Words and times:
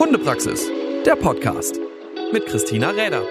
Hundepraxis, 0.00 0.66
der 1.04 1.14
Podcast 1.14 1.78
mit 2.32 2.46
Christina 2.46 2.88
Räder. 2.88 3.22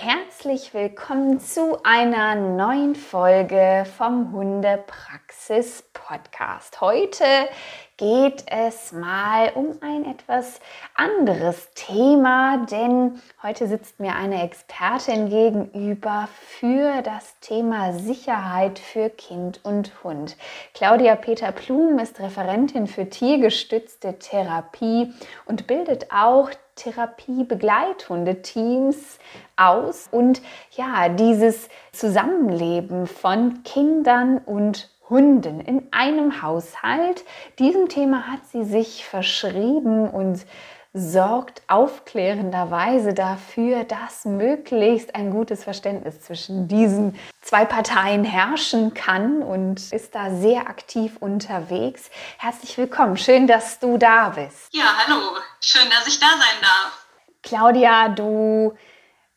Herzlich 0.00 0.72
willkommen 0.72 1.38
zu 1.38 1.84
einer 1.84 2.34
neuen 2.34 2.94
Folge 2.94 3.84
vom 3.98 4.32
Hundepraxis 4.32 5.21
Podcast. 5.92 6.80
Heute 6.80 7.24
geht 7.96 8.44
es 8.46 8.92
mal 8.92 9.50
um 9.56 9.76
ein 9.80 10.04
etwas 10.04 10.60
anderes 10.94 11.70
Thema, 11.74 12.64
denn 12.70 13.20
heute 13.42 13.66
sitzt 13.66 13.98
mir 13.98 14.14
eine 14.14 14.44
Expertin 14.44 15.30
gegenüber 15.30 16.28
für 16.32 17.02
das 17.02 17.40
Thema 17.40 17.92
Sicherheit 17.92 18.78
für 18.78 19.10
Kind 19.10 19.58
und 19.64 20.04
Hund. 20.04 20.36
Claudia 20.74 21.16
Peter 21.16 21.50
Plum 21.50 21.98
ist 21.98 22.20
Referentin 22.20 22.86
für 22.86 23.10
tiergestützte 23.10 24.20
Therapie 24.20 25.12
und 25.46 25.66
bildet 25.66 26.12
auch 26.12 26.50
Therapie-Begleithundeteams 26.76 29.18
aus 29.56 30.06
und 30.10 30.40
ja, 30.70 31.08
dieses 31.08 31.68
Zusammenleben 31.92 33.08
von 33.08 33.64
Kindern 33.64 34.38
und 34.38 34.91
Hunden 35.08 35.60
in 35.60 35.88
einem 35.92 36.42
Haushalt. 36.42 37.24
Diesem 37.58 37.88
Thema 37.88 38.26
hat 38.26 38.46
sie 38.50 38.64
sich 38.64 39.04
verschrieben 39.04 40.08
und 40.08 40.44
sorgt 40.94 41.62
aufklärenderweise 41.68 43.14
dafür, 43.14 43.84
dass 43.84 44.26
möglichst 44.26 45.14
ein 45.14 45.30
gutes 45.30 45.64
Verständnis 45.64 46.20
zwischen 46.20 46.68
diesen 46.68 47.18
zwei 47.40 47.64
Parteien 47.64 48.24
herrschen 48.24 48.92
kann 48.92 49.42
und 49.42 49.90
ist 49.92 50.14
da 50.14 50.30
sehr 50.34 50.68
aktiv 50.68 51.16
unterwegs. 51.18 52.10
Herzlich 52.38 52.76
willkommen, 52.76 53.16
schön, 53.16 53.46
dass 53.46 53.78
du 53.78 53.96
da 53.96 54.28
bist. 54.30 54.68
Ja, 54.72 54.84
hallo, 55.06 55.20
schön, 55.60 55.88
dass 55.88 56.06
ich 56.06 56.20
da 56.20 56.28
sein 56.28 56.60
darf. 56.60 57.06
Claudia, 57.42 58.08
du 58.10 58.74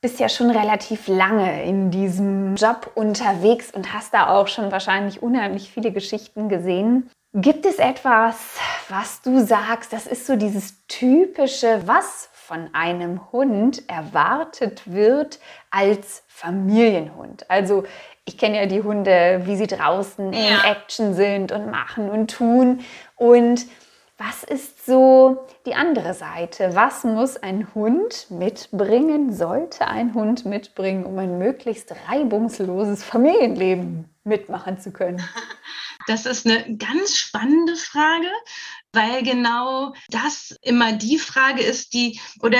bist 0.05 0.19
ja 0.19 0.29
schon 0.29 0.51
relativ 0.51 1.07
lange 1.07 1.63
in 1.63 1.89
diesem 1.89 2.55
Job 2.57 2.91
unterwegs 2.93 3.71
und 3.71 3.91
hast 3.91 4.13
da 4.13 4.27
auch 4.27 4.47
schon 4.47 4.71
wahrscheinlich 4.71 5.23
unheimlich 5.23 5.71
viele 5.71 5.91
Geschichten 5.91 6.47
gesehen. 6.47 7.09
Gibt 7.33 7.65
es 7.65 7.79
etwas, 7.79 8.35
was 8.87 9.23
du 9.23 9.43
sagst, 9.43 9.91
das 9.93 10.05
ist 10.05 10.27
so 10.27 10.35
dieses 10.35 10.85
typische, 10.87 11.87
was 11.87 12.29
von 12.33 12.69
einem 12.73 13.31
Hund 13.31 13.89
erwartet 13.89 14.83
wird 14.85 15.39
als 15.71 16.21
Familienhund? 16.27 17.49
Also 17.49 17.83
ich 18.25 18.37
kenne 18.37 18.57
ja 18.57 18.67
die 18.67 18.83
Hunde, 18.83 19.41
wie 19.45 19.55
sie 19.55 19.65
draußen 19.65 20.31
ja. 20.33 20.39
in 20.39 20.71
Action 20.71 21.15
sind 21.15 21.51
und 21.51 21.71
machen 21.71 22.11
und 22.11 22.29
tun. 22.29 22.81
Und 23.15 23.65
was 24.17 24.43
ist 24.43 24.85
so 24.85 25.45
die 25.65 25.75
andere 25.75 26.13
Seite? 26.13 26.73
Was 26.73 27.03
muss 27.03 27.35
ein 27.37 27.73
Hund 27.75 28.27
mitbringen, 28.29 29.33
sollte 29.33 29.87
ein 29.87 30.13
Hund 30.13 30.45
mitbringen, 30.45 31.05
um 31.05 31.19
ein 31.19 31.37
möglichst 31.37 31.93
reibungsloses 32.07 33.03
Familienleben 33.03 34.05
mitmachen 34.23 34.79
zu 34.79 34.91
können? 34.91 35.21
Das 36.07 36.27
ist 36.27 36.45
eine 36.45 36.77
ganz 36.77 37.17
spannende 37.17 37.75
Frage, 37.75 38.29
weil 38.93 39.23
genau 39.23 39.95
das 40.09 40.55
immer 40.61 40.91
die 40.91 41.17
Frage 41.17 41.63
ist, 41.63 41.95
die 41.95 42.19
oder 42.41 42.59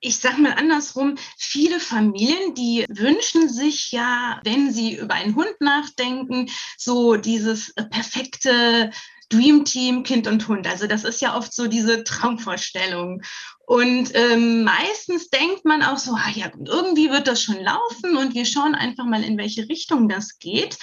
ich 0.00 0.18
sage 0.18 0.42
mal 0.42 0.52
andersrum, 0.52 1.16
viele 1.38 1.80
Familien, 1.80 2.54
die 2.54 2.84
wünschen 2.90 3.48
sich 3.48 3.90
ja, 3.90 4.38
wenn 4.44 4.70
sie 4.70 4.96
über 4.96 5.14
einen 5.14 5.34
Hund 5.34 5.54
nachdenken, 5.60 6.50
so 6.76 7.16
dieses 7.16 7.72
perfekte 7.90 8.90
Dream 9.28 9.64
Team, 9.64 10.02
Kind 10.02 10.26
und 10.26 10.46
Hund. 10.48 10.66
Also 10.66 10.86
das 10.86 11.04
ist 11.04 11.20
ja 11.20 11.36
oft 11.36 11.52
so 11.52 11.66
diese 11.66 12.04
Traumvorstellung. 12.04 13.22
Und 13.66 14.10
ähm, 14.14 14.64
meistens 14.64 15.30
denkt 15.30 15.64
man 15.64 15.82
auch 15.82 15.98
so, 15.98 16.12
ah, 16.12 16.30
ja, 16.34 16.50
irgendwie 16.66 17.10
wird 17.10 17.26
das 17.28 17.42
schon 17.42 17.60
laufen 17.62 18.16
und 18.16 18.34
wir 18.34 18.44
schauen 18.44 18.74
einfach 18.74 19.04
mal, 19.06 19.24
in 19.24 19.38
welche 19.38 19.68
Richtung 19.68 20.08
das 20.08 20.38
geht. 20.38 20.76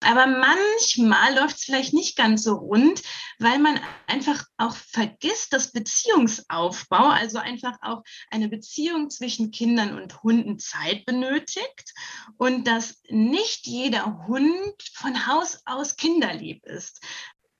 Aber 0.00 0.26
manchmal 0.26 1.34
läuft 1.34 1.56
es 1.56 1.64
vielleicht 1.64 1.92
nicht 1.92 2.16
ganz 2.16 2.44
so 2.44 2.54
rund, 2.54 3.02
weil 3.40 3.58
man 3.58 3.80
einfach 4.06 4.44
auch 4.56 4.76
vergisst, 4.76 5.52
dass 5.52 5.72
Beziehungsaufbau, 5.72 7.08
also 7.08 7.38
einfach 7.38 7.76
auch 7.82 8.02
eine 8.30 8.48
Beziehung 8.48 9.10
zwischen 9.10 9.50
Kindern 9.50 10.00
und 10.00 10.22
Hunden 10.22 10.60
Zeit 10.60 11.04
benötigt 11.04 11.94
und 12.36 12.68
dass 12.68 13.00
nicht 13.08 13.66
jeder 13.66 14.26
Hund 14.28 14.76
von 14.94 15.26
Haus 15.26 15.62
aus 15.66 15.96
kinderlieb 15.96 16.64
ist 16.64 17.00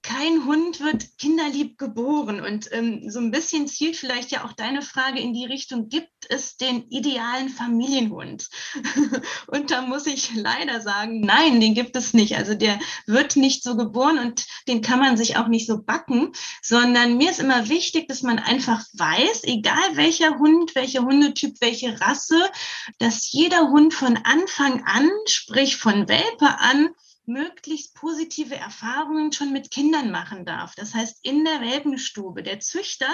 kein 0.09 0.45
Hund 0.45 0.79
wird 0.79 1.05
kinderlieb 1.19 1.77
geboren. 1.77 2.41
Und 2.41 2.69
ähm, 2.71 3.09
so 3.11 3.19
ein 3.19 3.29
bisschen 3.29 3.67
zielt 3.67 3.95
vielleicht 3.95 4.31
ja 4.31 4.43
auch 4.43 4.53
deine 4.53 4.81
Frage 4.81 5.19
in 5.19 5.33
die 5.33 5.45
Richtung, 5.45 5.87
gibt 5.87 6.09
es 6.29 6.57
den 6.57 6.87
idealen 6.89 7.49
Familienhund? 7.49 8.49
und 9.47 9.69
da 9.69 9.83
muss 9.83 10.07
ich 10.07 10.33
leider 10.33 10.81
sagen, 10.81 11.21
nein, 11.21 11.61
den 11.61 11.75
gibt 11.75 11.95
es 11.95 12.15
nicht. 12.15 12.37
Also 12.37 12.55
der 12.55 12.79
wird 13.05 13.35
nicht 13.35 13.61
so 13.63 13.77
geboren 13.77 14.17
und 14.17 14.47
den 14.67 14.81
kann 14.81 14.99
man 14.99 15.15
sich 15.15 15.37
auch 15.37 15.47
nicht 15.47 15.67
so 15.67 15.83
backen, 15.83 16.31
sondern 16.63 17.17
mir 17.17 17.29
ist 17.29 17.39
immer 17.39 17.69
wichtig, 17.69 18.07
dass 18.07 18.23
man 18.23 18.39
einfach 18.39 18.83
weiß, 18.93 19.43
egal 19.43 19.95
welcher 19.95 20.39
Hund, 20.39 20.73
welcher 20.73 21.01
Hundetyp, 21.01 21.57
welche 21.61 22.01
Rasse, 22.01 22.49
dass 22.97 23.31
jeder 23.31 23.69
Hund 23.69 23.93
von 23.93 24.17
Anfang 24.17 24.83
an, 24.85 25.07
sprich 25.27 25.77
von 25.77 26.07
Welpe 26.07 26.47
an, 26.57 26.89
möglichst 27.29 27.95
positive 27.95 28.55
Erfahrungen 28.55 29.31
schon 29.31 29.53
mit 29.53 29.71
Kindern 29.71 30.11
machen 30.11 30.45
darf. 30.45 30.75
Das 30.75 30.93
heißt, 30.93 31.19
in 31.21 31.45
der 31.45 31.61
Welpenstube. 31.61 32.43
Der 32.43 32.59
Züchter 32.59 33.07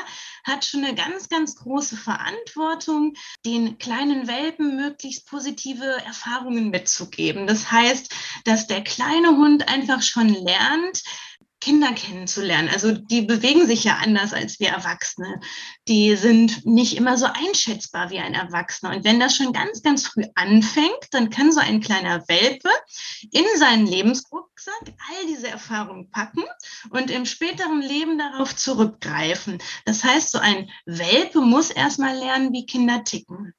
hat 0.43 0.65
schon 0.65 0.83
eine 0.83 0.95
ganz, 0.95 1.29
ganz 1.29 1.55
große 1.55 1.97
Verantwortung, 1.97 3.13
den 3.45 3.77
kleinen 3.77 4.27
Welpen 4.27 4.75
möglichst 4.75 5.27
positive 5.27 6.01
Erfahrungen 6.05 6.69
mitzugeben. 6.71 7.45
Das 7.45 7.71
heißt, 7.71 8.13
dass 8.45 8.67
der 8.67 8.83
kleine 8.83 9.29
Hund 9.37 9.67
einfach 9.67 10.01
schon 10.01 10.29
lernt, 10.29 11.03
Kinder 11.61 11.93
kennenzulernen. 11.93 12.69
Also 12.69 12.91
die 12.91 13.21
bewegen 13.21 13.65
sich 13.65 13.83
ja 13.83 13.97
anders 14.03 14.33
als 14.33 14.59
wir 14.59 14.69
Erwachsene. 14.69 15.39
Die 15.87 16.15
sind 16.15 16.65
nicht 16.65 16.95
immer 16.95 17.17
so 17.17 17.25
einschätzbar 17.25 18.09
wie 18.09 18.19
ein 18.19 18.33
Erwachsener. 18.33 18.95
Und 18.95 19.03
wenn 19.03 19.19
das 19.19 19.35
schon 19.35 19.53
ganz, 19.53 19.81
ganz 19.81 20.07
früh 20.07 20.25
anfängt, 20.35 21.07
dann 21.11 21.29
kann 21.29 21.51
so 21.51 21.59
ein 21.59 21.81
kleiner 21.81 22.27
Welpe 22.27 22.69
in 23.31 23.45
seinen 23.57 23.87
Lebensrucksack 23.87 24.83
all 24.85 25.27
diese 25.27 25.47
Erfahrungen 25.47 26.11
packen 26.11 26.43
und 26.91 27.09
im 27.09 27.25
späteren 27.25 27.81
Leben 27.81 28.17
darauf 28.17 28.55
zurückgreifen. 28.55 29.59
Das 29.85 30.03
heißt, 30.03 30.31
so 30.31 30.39
ein 30.39 30.69
Welpe 30.85 31.41
muss 31.41 31.71
erstmal 31.71 32.15
lernen, 32.15 32.53
wie 32.53 32.65
Kinder 32.65 33.03
ticken. 33.03 33.53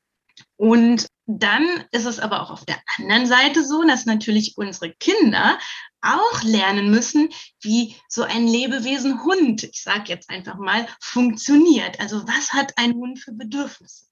Und 0.56 1.06
dann 1.26 1.84
ist 1.90 2.06
es 2.06 2.20
aber 2.20 2.42
auch 2.42 2.50
auf 2.50 2.64
der 2.64 2.80
anderen 2.96 3.26
Seite 3.26 3.64
so, 3.64 3.82
dass 3.82 4.06
natürlich 4.06 4.56
unsere 4.56 4.92
Kinder 4.94 5.58
auch 6.00 6.42
lernen 6.42 6.90
müssen, 6.90 7.30
wie 7.60 7.96
so 8.08 8.22
ein 8.22 8.46
Lebewesen 8.46 9.24
Hund, 9.24 9.64
ich 9.64 9.82
sage 9.82 10.04
jetzt 10.06 10.30
einfach 10.30 10.56
mal, 10.56 10.86
funktioniert. 11.00 11.98
Also 11.98 12.26
was 12.28 12.52
hat 12.52 12.78
ein 12.78 12.94
Hund 12.94 13.18
für 13.18 13.32
Bedürfnisse? 13.32 14.06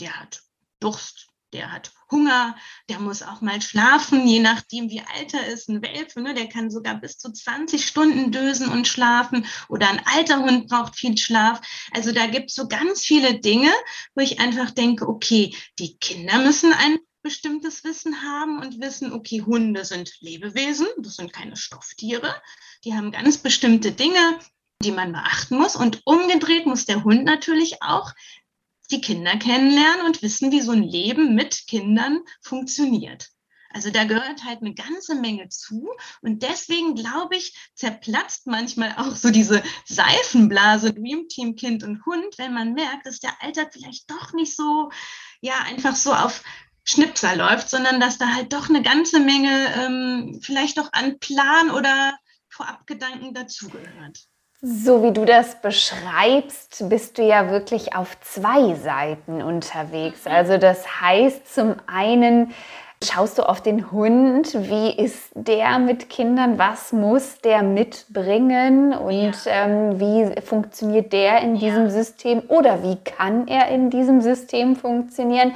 Der 0.00 0.18
hat 0.20 0.42
Durst, 0.78 1.31
der 1.52 1.72
hat 1.72 1.92
Hunger, 2.10 2.56
der 2.88 2.98
muss 2.98 3.22
auch 3.22 3.40
mal 3.40 3.60
schlafen, 3.60 4.26
je 4.26 4.40
nachdem, 4.40 4.90
wie 4.90 5.00
alt 5.00 5.34
er 5.34 5.46
ist. 5.46 5.68
Ein 5.68 5.82
Welpe, 5.82 6.20
ne, 6.20 6.34
der 6.34 6.48
kann 6.48 6.70
sogar 6.70 6.96
bis 6.96 7.18
zu 7.18 7.32
20 7.32 7.86
Stunden 7.86 8.30
dösen 8.30 8.68
und 8.68 8.86
schlafen. 8.86 9.46
Oder 9.68 9.88
ein 9.88 10.02
alter 10.04 10.40
Hund 10.40 10.68
braucht 10.68 10.96
viel 10.96 11.16
Schlaf. 11.16 11.60
Also 11.92 12.12
da 12.12 12.26
gibt 12.26 12.50
es 12.50 12.56
so 12.56 12.68
ganz 12.68 13.02
viele 13.02 13.40
Dinge, 13.40 13.70
wo 14.14 14.22
ich 14.22 14.40
einfach 14.40 14.70
denke, 14.70 15.08
okay, 15.08 15.54
die 15.78 15.96
Kinder 15.98 16.38
müssen 16.38 16.72
ein 16.72 16.98
bestimmtes 17.22 17.84
Wissen 17.84 18.22
haben 18.22 18.58
und 18.60 18.80
wissen, 18.80 19.12
okay, 19.12 19.42
Hunde 19.42 19.84
sind 19.84 20.12
Lebewesen, 20.20 20.86
das 20.98 21.16
sind 21.16 21.32
keine 21.32 21.56
Stofftiere. 21.56 22.34
Die 22.84 22.94
haben 22.94 23.12
ganz 23.12 23.38
bestimmte 23.38 23.92
Dinge, 23.92 24.38
die 24.82 24.90
man 24.90 25.12
beachten 25.12 25.56
muss. 25.56 25.76
Und 25.76 26.02
umgedreht 26.04 26.66
muss 26.66 26.84
der 26.84 27.04
Hund 27.04 27.24
natürlich 27.24 27.82
auch 27.82 28.12
die 28.92 29.00
Kinder 29.00 29.36
kennenlernen 29.36 30.06
und 30.06 30.22
wissen, 30.22 30.52
wie 30.52 30.60
so 30.60 30.72
ein 30.72 30.82
Leben 30.82 31.34
mit 31.34 31.66
Kindern 31.66 32.20
funktioniert. 32.40 33.28
Also 33.74 33.90
da 33.90 34.04
gehört 34.04 34.44
halt 34.44 34.60
eine 34.60 34.74
ganze 34.74 35.14
Menge 35.14 35.48
zu. 35.48 35.90
Und 36.20 36.42
deswegen, 36.42 36.94
glaube 36.94 37.36
ich, 37.36 37.56
zerplatzt 37.74 38.46
manchmal 38.46 38.94
auch 38.98 39.16
so 39.16 39.30
diese 39.30 39.62
Seifenblase 39.86 40.92
Dream 40.92 41.26
Team 41.28 41.56
Kind 41.56 41.82
und 41.82 42.04
Hund, 42.04 42.36
wenn 42.36 42.52
man 42.52 42.74
merkt, 42.74 43.06
dass 43.06 43.20
der 43.20 43.32
Alltag 43.40 43.70
vielleicht 43.72 44.10
doch 44.10 44.32
nicht 44.34 44.54
so, 44.54 44.90
ja, 45.40 45.54
einfach 45.64 45.96
so 45.96 46.12
auf 46.12 46.42
Schnipsel 46.84 47.36
läuft, 47.36 47.70
sondern 47.70 48.00
dass 48.00 48.18
da 48.18 48.34
halt 48.34 48.52
doch 48.52 48.68
eine 48.68 48.82
ganze 48.82 49.20
Menge 49.20 49.74
ähm, 49.76 50.40
vielleicht 50.42 50.78
auch 50.78 50.92
an 50.92 51.18
Plan 51.18 51.70
oder 51.70 52.16
Vorabgedanken 52.48 53.32
dazugehört. 53.32 54.26
So 54.64 55.02
wie 55.02 55.10
du 55.10 55.24
das 55.24 55.60
beschreibst, 55.60 56.88
bist 56.88 57.18
du 57.18 57.22
ja 57.22 57.50
wirklich 57.50 57.96
auf 57.96 58.16
zwei 58.20 58.74
Seiten 58.74 59.42
unterwegs. 59.42 60.24
Mhm. 60.24 60.32
Also 60.32 60.56
das 60.56 61.00
heißt 61.00 61.52
zum 61.52 61.74
einen 61.86 62.54
Schaust 63.02 63.38
du 63.38 63.48
auf 63.48 63.60
den 63.60 63.90
Hund? 63.90 64.54
Wie 64.54 64.92
ist 64.92 65.30
der 65.34 65.80
mit 65.80 66.08
Kindern? 66.08 66.56
Was 66.56 66.92
muss 66.92 67.40
der 67.40 67.64
mitbringen? 67.64 68.94
Und 68.94 69.44
ja. 69.44 69.64
ähm, 69.64 69.98
wie 69.98 70.40
funktioniert 70.40 71.12
der 71.12 71.40
in 71.40 71.56
diesem 71.56 71.86
ja. 71.86 71.90
System? 71.90 72.42
Oder 72.46 72.84
wie 72.84 72.96
kann 73.02 73.48
er 73.48 73.68
in 73.68 73.90
diesem 73.90 74.20
System 74.20 74.76
funktionieren? 74.76 75.52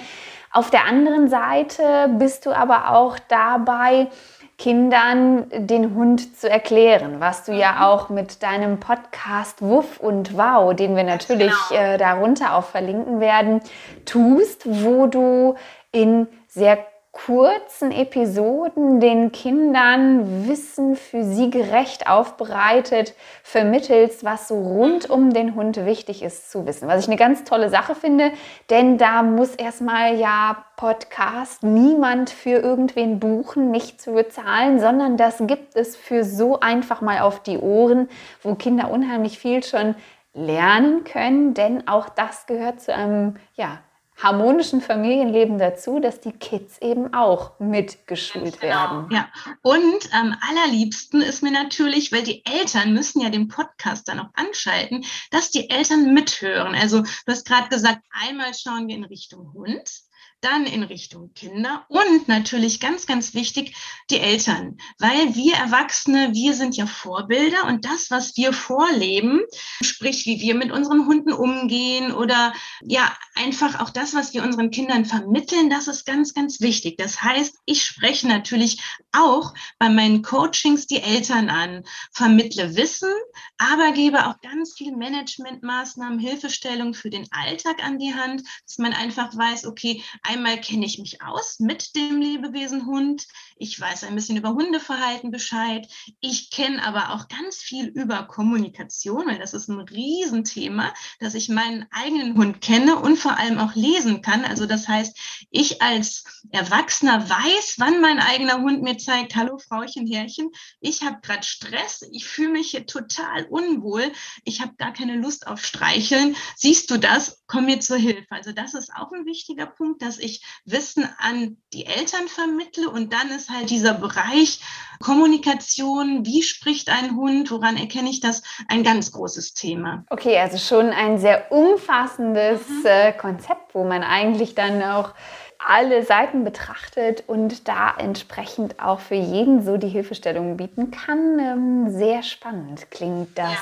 Auf 0.50 0.70
der 0.70 0.87
anderen 0.87 1.29
Seite 1.29 2.09
bist 2.19 2.47
du 2.47 2.50
aber 2.50 2.91
auch 2.91 3.17
dabei, 3.29 4.09
Kindern 4.58 5.50
den 5.50 5.94
Hund 5.94 6.38
zu 6.38 6.49
erklären, 6.49 7.20
was 7.20 7.44
du 7.44 7.53
ja 7.53 7.73
mhm. 7.73 7.82
auch 7.82 8.08
mit 8.08 8.43
deinem 8.43 8.81
Podcast 8.81 9.61
Wuff 9.61 10.00
und 10.00 10.37
Wow, 10.37 10.75
den 10.75 10.97
wir 10.97 11.05
natürlich 11.05 11.53
genau. 11.69 11.81
äh, 11.81 11.99
darunter 11.99 12.55
auch 12.55 12.64
verlinken 12.64 13.20
werden, 13.20 13.61
tust, 14.06 14.62
wo 14.64 15.06
du 15.06 15.56
in 15.93 16.26
sehr 16.49 16.79
kurzen 17.17 17.93
Episoden 17.93 19.01
den 19.01 19.33
Kindern 19.33 20.47
Wissen 20.47 20.97
für 20.97 21.25
sie 21.25 21.49
gerecht 21.49 22.09
aufbereitet 22.11 23.15
vermittelst, 23.43 24.23
was 24.23 24.49
so 24.49 24.55
rund 24.61 25.09
um 25.09 25.33
den 25.33 25.55
Hund 25.55 25.87
wichtig 25.87 26.23
ist 26.23 26.51
zu 26.51 26.67
wissen. 26.67 26.89
Was 26.89 27.01
ich 27.01 27.09
eine 27.09 27.17
ganz 27.17 27.45
tolle 27.45 27.71
Sache 27.71 27.95
finde, 27.95 28.33
denn 28.69 28.99
da 28.99 29.23
muss 29.23 29.55
erstmal 29.55 30.17
ja 30.17 30.65
Podcast 30.77 31.63
niemand 31.63 32.29
für 32.29 32.59
irgendwen 32.59 33.19
buchen, 33.19 33.71
nicht 33.71 33.99
zu 33.99 34.12
bezahlen, 34.12 34.79
sondern 34.79 35.17
das 35.17 35.39
gibt 35.41 35.75
es 35.75 35.97
für 35.97 36.23
so 36.23 36.61
einfach 36.61 37.01
mal 37.01 37.21
auf 37.21 37.43
die 37.43 37.57
Ohren, 37.57 38.11
wo 38.43 38.55
Kinder 38.57 38.91
unheimlich 38.91 39.39
viel 39.39 39.65
schon 39.65 39.95
lernen 40.35 41.05
können, 41.05 41.55
denn 41.55 41.89
auch 41.89 42.11
das 42.11 42.47
gehört 42.47 42.83
zu 42.83 42.95
einem 42.95 43.37
ja, 43.55 43.79
harmonischen 44.17 44.81
Familienleben 44.81 45.59
dazu, 45.59 46.01
dass 46.01 46.21
die 46.21 46.33
Kids 46.33 46.79
eben 46.79 47.13
auch 47.13 47.59
mitgeschult 47.61 48.61
genau. 48.61 48.63
werden. 48.63 49.09
Ja, 49.11 49.29
und 49.63 50.09
am 50.13 50.35
allerliebsten 50.41 51.21
ist 51.21 51.43
mir 51.43 51.53
natürlich, 51.53 52.13
weil 52.13 52.23
die 52.23 52.43
Eltern 52.47 52.95
müssen 52.95 53.21
ja 53.21 53.31
den 53.31 53.49
Podcast 53.49 54.09
dann 54.09 54.21
auch 54.21 54.31
anschalten, 54.35 55.05
dass 55.31 55.51
die 55.51 55.69
Eltern 55.71 56.15
mithören. 56.15 56.75
Also 56.75 57.03
du 57.03 57.33
hast 57.33 57.47
gerade 57.47 57.69
gesagt, 57.69 58.01
einmal 58.11 58.55
schauen 58.55 58.89
wir 58.89 58.97
in 58.97 59.05
Richtung 59.05 59.53
Hund 59.53 60.06
dann 60.47 60.65
in 60.65 60.85
Richtung 60.85 61.33
Kinder 61.35 61.85
und 61.89 62.29
natürlich 62.29 62.79
ganz, 62.79 63.07
ganz 63.07 63.35
wichtig, 63.35 63.75
die 64.11 64.21
Eltern. 64.21 64.79
Weil 64.99 65.35
wir 65.35 65.55
Erwachsene, 65.57 66.33
wir 66.35 66.55
sind 66.55 66.77
ja 66.77 66.87
Vorbilder 66.87 67.67
und 67.67 67.85
das, 67.85 68.11
was 68.11 68.37
wir 68.37 68.53
vorleben, 68.53 69.41
sprich, 69.83 70.25
wie 70.25 70.41
wir 70.41 70.55
mit 70.55 70.71
unseren 70.71 71.07
Hunden 71.07 71.33
umgehen 71.33 72.13
oder 72.13 72.53
ja, 72.83 73.13
einfach 73.35 73.81
auch 73.81 73.91
das, 73.91 74.15
was 74.15 74.35
wir 74.35 74.45
unseren 74.45 74.71
Kindern 74.71 75.05
vermitteln, 75.05 75.69
das 75.69 75.89
ist 75.89 76.07
ganz, 76.07 76.33
ganz 76.33 76.61
wichtig. 76.61 76.97
Das 76.97 77.23
heißt, 77.23 77.57
ich 77.65 77.85
spreche 77.85 78.29
natürlich 78.29 78.81
auch 79.13 79.53
bei 79.81 79.89
meinen 79.89 80.23
Coachings 80.23 80.87
die 80.87 81.03
Eltern 81.03 81.51
an, 81.51 81.83
vermittle 82.13 82.77
Wissen, 82.77 83.11
aber 83.59 83.91
gebe 83.93 84.27
auch 84.27 84.41
ganz 84.43 84.75
viel 84.75 84.97
Managementmaßnahmen, 84.97 86.21
Hilfestellung 86.21 86.95
für 86.95 87.11
den 87.11 87.27
Alltag 87.33 87.83
an 87.83 87.99
die 87.99 88.15
Hand, 88.15 88.43
dass 88.65 88.79
man 88.79 88.93
einfach 88.93 89.37
weiß, 89.37 89.67
okay, 89.67 90.05
Einmal 90.37 90.61
kenne 90.61 90.85
ich 90.85 90.99
mich 90.99 91.23
aus 91.23 91.61
mit 91.61 91.97
dem 91.97 92.21
Lebewesen 92.21 92.85
Hund. 92.85 93.27
Ich 93.56 93.81
weiß 93.81 94.05
ein 94.05 94.15
bisschen 94.15 94.37
über 94.37 94.50
Hundeverhalten 94.50 95.31
Bescheid. 95.31 95.88
Ich 96.21 96.50
kenne 96.50 96.85
aber 96.85 97.15
auch 97.15 97.29
ganz 97.29 97.56
viel 97.56 97.87
über 97.87 98.25
Kommunikation, 98.25 99.29
weil 99.29 99.38
das 99.38 99.55
ist 99.55 99.69
ein 99.69 99.81
Riesenthema, 99.81 100.93
dass 101.21 101.35
ich 101.35 101.49
meinen 101.49 101.87
eigenen 101.91 102.37
Hund 102.37 102.61
kenne 102.61 102.97
und 102.97 103.17
vor 103.17 103.38
allem 103.38 103.56
auch 103.56 103.75
lesen 103.75 104.21
kann. 104.21 104.44
Also 104.44 104.67
das 104.67 104.87
heißt, 104.87 105.17
ich 105.50 105.81
als 105.81 106.25
Erwachsener 106.50 107.31
weiß, 107.31 107.77
wann 107.79 108.03
mein 108.03 108.19
eigener 108.19 108.61
Hund 108.61 108.83
mir 108.83 108.99
zeigt, 108.99 109.37
hallo 109.37 109.56
Frauchen, 109.56 110.06
Herrchen, 110.06 110.50
ich 110.81 111.03
habe 111.03 111.21
gerade 111.23 111.44
Stress, 111.44 112.06
ich 112.12 112.27
fühle 112.27 112.50
mich 112.50 112.73
hier 112.73 112.85
total 112.85 113.47
unwohl, 113.47 114.12
ich 114.44 114.61
habe 114.61 114.75
gar 114.77 114.93
keine 114.93 115.17
Lust 115.17 115.47
auf 115.47 115.65
Streicheln. 115.65 116.37
Siehst 116.56 116.91
du 116.91 116.99
das? 116.99 117.43
Komm 117.47 117.65
mir 117.65 117.81
zur 117.81 117.97
Hilfe. 117.97 118.27
Also 118.29 118.53
das 118.53 118.75
ist 118.75 118.93
auch 118.93 119.12
ein 119.12 119.25
wichtiger 119.25 119.65
Punkt, 119.65 120.03
dass 120.03 120.16
dass 120.17 120.25
ich 120.25 120.43
Wissen 120.65 121.09
an 121.19 121.57
die 121.73 121.87
Eltern 121.87 122.29
vermittle 122.29 122.89
und 122.91 123.13
dann 123.13 123.31
ist 123.31 123.51
halt 123.51 123.71
dieser 123.71 123.95
Bereich 123.95 124.61
Kommunikation, 125.01 126.25
wie 126.25 126.43
spricht 126.43 126.89
ein 126.89 127.17
Hund, 127.17 127.51
woran 127.51 127.77
erkenne 127.77 128.09
ich 128.09 128.21
das, 128.21 128.43
ein 128.69 128.83
ganz 128.83 129.13
großes 129.13 129.55
Thema. 129.55 130.05
Okay, 130.11 130.39
also 130.39 130.59
schon 130.59 130.91
ein 130.91 131.19
sehr 131.19 131.53
umfassendes 131.53 132.61
mhm. 132.69 132.87
äh, 132.87 133.13
Konzept, 133.13 133.75
wo 133.75 133.85
man 133.85 134.03
eigentlich 134.03 134.55
dann 134.55 134.83
auch 134.83 135.13
alle 135.59 136.05
Seiten 136.05 136.45
betrachtet 136.45 137.25
und 137.27 137.67
da 137.69 137.95
entsprechend 137.99 138.81
auch 138.81 139.01
für 139.01 139.15
jeden 139.15 139.65
so 139.65 139.77
die 139.77 139.89
Hilfestellung 139.89 140.57
bieten 140.57 140.91
kann. 140.91 141.39
Ähm, 141.39 141.91
sehr 141.91 142.23
spannend 142.23 142.91
klingt 142.91 143.37
das. 143.39 143.49
Ja. 143.49 143.57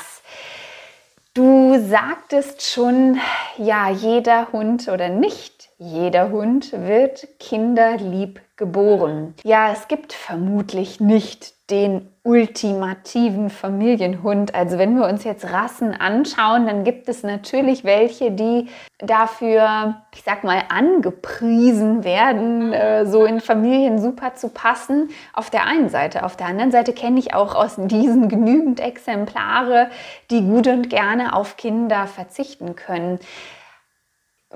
Du 1.34 1.84
sagtest 1.88 2.62
schon, 2.62 3.20
ja, 3.58 3.90
jeder 3.90 4.52
Hund 4.52 4.86
oder 4.86 5.08
nicht 5.08 5.53
jeder 5.78 6.30
Hund 6.30 6.72
wird 6.72 7.26
kinderlieb 7.40 8.40
geboren. 8.56 9.34
Ja, 9.42 9.72
es 9.72 9.88
gibt 9.88 10.12
vermutlich 10.12 11.00
nicht 11.00 11.54
den 11.70 12.08
ultimativen 12.22 13.48
Familienhund. 13.48 14.54
Also 14.54 14.78
wenn 14.78 14.96
wir 14.96 15.06
uns 15.06 15.24
jetzt 15.24 15.50
Rassen 15.50 15.92
anschauen, 15.92 16.66
dann 16.66 16.84
gibt 16.84 17.08
es 17.08 17.22
natürlich 17.22 17.84
welche, 17.84 18.30
die 18.30 18.68
dafür, 18.98 20.02
ich 20.14 20.22
sag 20.22 20.44
mal, 20.44 20.62
angepriesen 20.68 22.04
werden, 22.04 22.72
äh, 22.72 23.06
so 23.06 23.24
in 23.24 23.40
Familien 23.40 23.98
super 23.98 24.34
zu 24.34 24.50
passen. 24.50 25.08
Auf 25.32 25.50
der 25.50 25.66
einen 25.66 25.88
Seite. 25.88 26.24
Auf 26.24 26.36
der 26.36 26.46
anderen 26.46 26.70
Seite 26.70 26.92
kenne 26.92 27.18
ich 27.18 27.34
auch 27.34 27.54
aus 27.54 27.76
diesen 27.78 28.28
genügend 28.28 28.80
Exemplare, 28.80 29.88
die 30.30 30.42
gut 30.42 30.66
und 30.66 30.90
gerne 30.90 31.34
auf 31.34 31.56
Kinder 31.56 32.06
verzichten 32.06 32.76
können. 32.76 33.18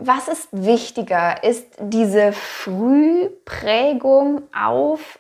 Was 0.00 0.29
ist 0.29 0.49
wichtiger? 0.53 1.43
Ist 1.43 1.67
diese 1.81 2.33
Frühprägung 2.33 4.43
auf 4.55 5.19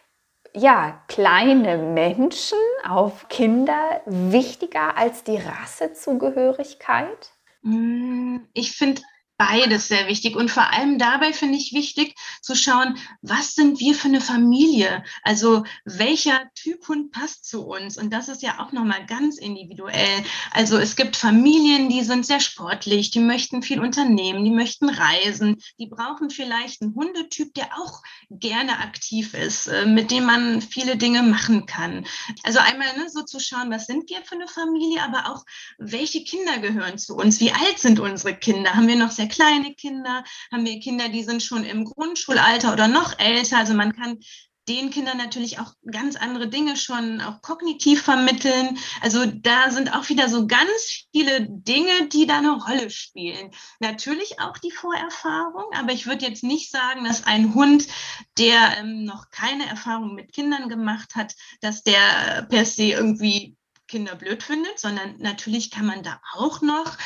ja, 0.54 1.02
kleine 1.08 1.78
Menschen, 1.78 2.58
auf 2.88 3.28
Kinder 3.28 4.02
wichtiger 4.06 4.96
als 4.96 5.24
die 5.24 5.36
Rassezugehörigkeit? 5.36 7.32
Hm, 7.62 8.48
ich 8.54 8.76
finde 8.76 9.02
beides 9.38 9.88
sehr 9.88 10.08
wichtig. 10.08 10.36
Und 10.36 10.50
vor 10.50 10.70
allem 10.72 10.98
dabei 10.98 11.32
finde 11.32 11.56
ich 11.56 11.72
wichtig 11.72 12.14
zu 12.42 12.54
schauen, 12.54 12.98
was 13.22 13.54
sind 13.54 13.80
wir 13.80 13.94
für 13.94 14.08
eine 14.08 14.20
Familie? 14.20 15.04
Also 15.22 15.64
welcher 15.84 16.40
Typ 16.54 16.86
Hund 16.88 17.12
passt 17.12 17.48
zu 17.48 17.64
uns? 17.64 17.96
Und 17.96 18.12
das 18.12 18.28
ist 18.28 18.42
ja 18.42 18.58
auch 18.58 18.72
nochmal 18.72 19.06
ganz 19.06 19.38
individuell. 19.38 20.24
Also 20.50 20.76
es 20.76 20.96
gibt 20.96 21.16
Familien, 21.16 21.88
die 21.88 22.02
sind 22.02 22.26
sehr 22.26 22.40
sportlich, 22.40 23.10
die 23.12 23.20
möchten 23.20 23.62
viel 23.62 23.80
unternehmen, 23.80 24.44
die 24.44 24.50
möchten 24.50 24.88
reisen, 24.88 25.62
die 25.78 25.86
brauchen 25.86 26.30
vielleicht 26.30 26.82
einen 26.82 26.94
Hundetyp, 26.96 27.54
der 27.54 27.66
auch 27.78 28.02
gerne 28.30 28.80
aktiv 28.80 29.34
ist, 29.34 29.68
äh, 29.68 29.86
mit 29.86 30.10
dem 30.10 30.24
man 30.24 30.60
viele 30.60 30.96
Dinge 30.96 31.22
machen 31.22 31.66
kann. 31.66 32.04
Also 32.42 32.58
einmal 32.58 32.88
ne, 32.96 33.08
so 33.08 33.22
zu 33.22 33.38
schauen, 33.38 33.70
was 33.70 33.86
sind 33.86 34.10
wir 34.10 34.22
für 34.24 34.34
eine 34.34 34.48
Familie, 34.48 35.02
aber 35.02 35.30
auch 35.30 35.44
welche 35.78 36.24
Kinder 36.24 36.58
gehören 36.58 36.98
zu 36.98 37.14
uns? 37.14 37.38
Wie 37.38 37.52
alt 37.52 37.78
sind 37.78 38.00
unsere 38.00 38.34
Kinder? 38.34 38.74
Haben 38.74 38.88
wir 38.88 38.96
noch 38.96 39.12
sehr 39.12 39.27
kleine 39.28 39.74
Kinder, 39.74 40.24
haben 40.52 40.64
wir 40.64 40.80
Kinder, 40.80 41.08
die 41.08 41.22
sind 41.22 41.42
schon 41.42 41.64
im 41.64 41.84
Grundschulalter 41.84 42.72
oder 42.72 42.88
noch 42.88 43.18
älter. 43.18 43.58
Also 43.58 43.74
man 43.74 43.92
kann 43.94 44.18
den 44.68 44.90
Kindern 44.90 45.16
natürlich 45.16 45.58
auch 45.58 45.72
ganz 45.90 46.16
andere 46.16 46.48
Dinge 46.48 46.76
schon 46.76 47.20
auch 47.20 47.40
kognitiv 47.40 48.02
vermitteln. 48.02 48.78
Also 49.00 49.24
da 49.26 49.70
sind 49.70 49.94
auch 49.94 50.08
wieder 50.08 50.28
so 50.28 50.46
ganz 50.46 51.06
viele 51.10 51.46
Dinge, 51.48 52.08
die 52.12 52.26
da 52.26 52.38
eine 52.38 52.52
Rolle 52.52 52.90
spielen. 52.90 53.50
Natürlich 53.80 54.40
auch 54.40 54.58
die 54.58 54.70
Vorerfahrung, 54.70 55.72
aber 55.72 55.92
ich 55.92 56.06
würde 56.06 56.26
jetzt 56.26 56.44
nicht 56.44 56.70
sagen, 56.70 57.04
dass 57.04 57.24
ein 57.24 57.54
Hund, 57.54 57.88
der 58.36 58.78
ähm, 58.78 59.04
noch 59.04 59.30
keine 59.30 59.66
Erfahrung 59.66 60.14
mit 60.14 60.32
Kindern 60.32 60.68
gemacht 60.68 61.14
hat, 61.14 61.34
dass 61.60 61.82
der 61.82 62.46
per 62.50 62.64
se 62.66 62.84
irgendwie 62.84 63.56
Kinder 63.88 64.14
blöd 64.14 64.42
findet, 64.42 64.78
sondern 64.78 65.16
natürlich 65.18 65.70
kann 65.70 65.86
man 65.86 66.02
da 66.02 66.20
auch 66.34 66.60
noch 66.60 66.96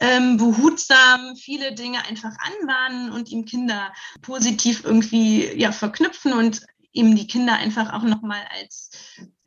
ähm, 0.00 0.36
behutsam 0.36 1.36
viele 1.36 1.74
Dinge 1.74 2.04
einfach 2.04 2.34
anwarnen 2.38 3.12
und 3.12 3.30
ihm 3.30 3.44
Kinder 3.44 3.92
positiv 4.20 4.84
irgendwie 4.84 5.46
ja 5.54 5.72
verknüpfen 5.72 6.32
und 6.32 6.60
ihm 6.92 7.16
die 7.16 7.26
Kinder 7.26 7.54
einfach 7.54 7.92
auch 7.92 8.02
nochmal 8.02 8.42
als 8.58 8.90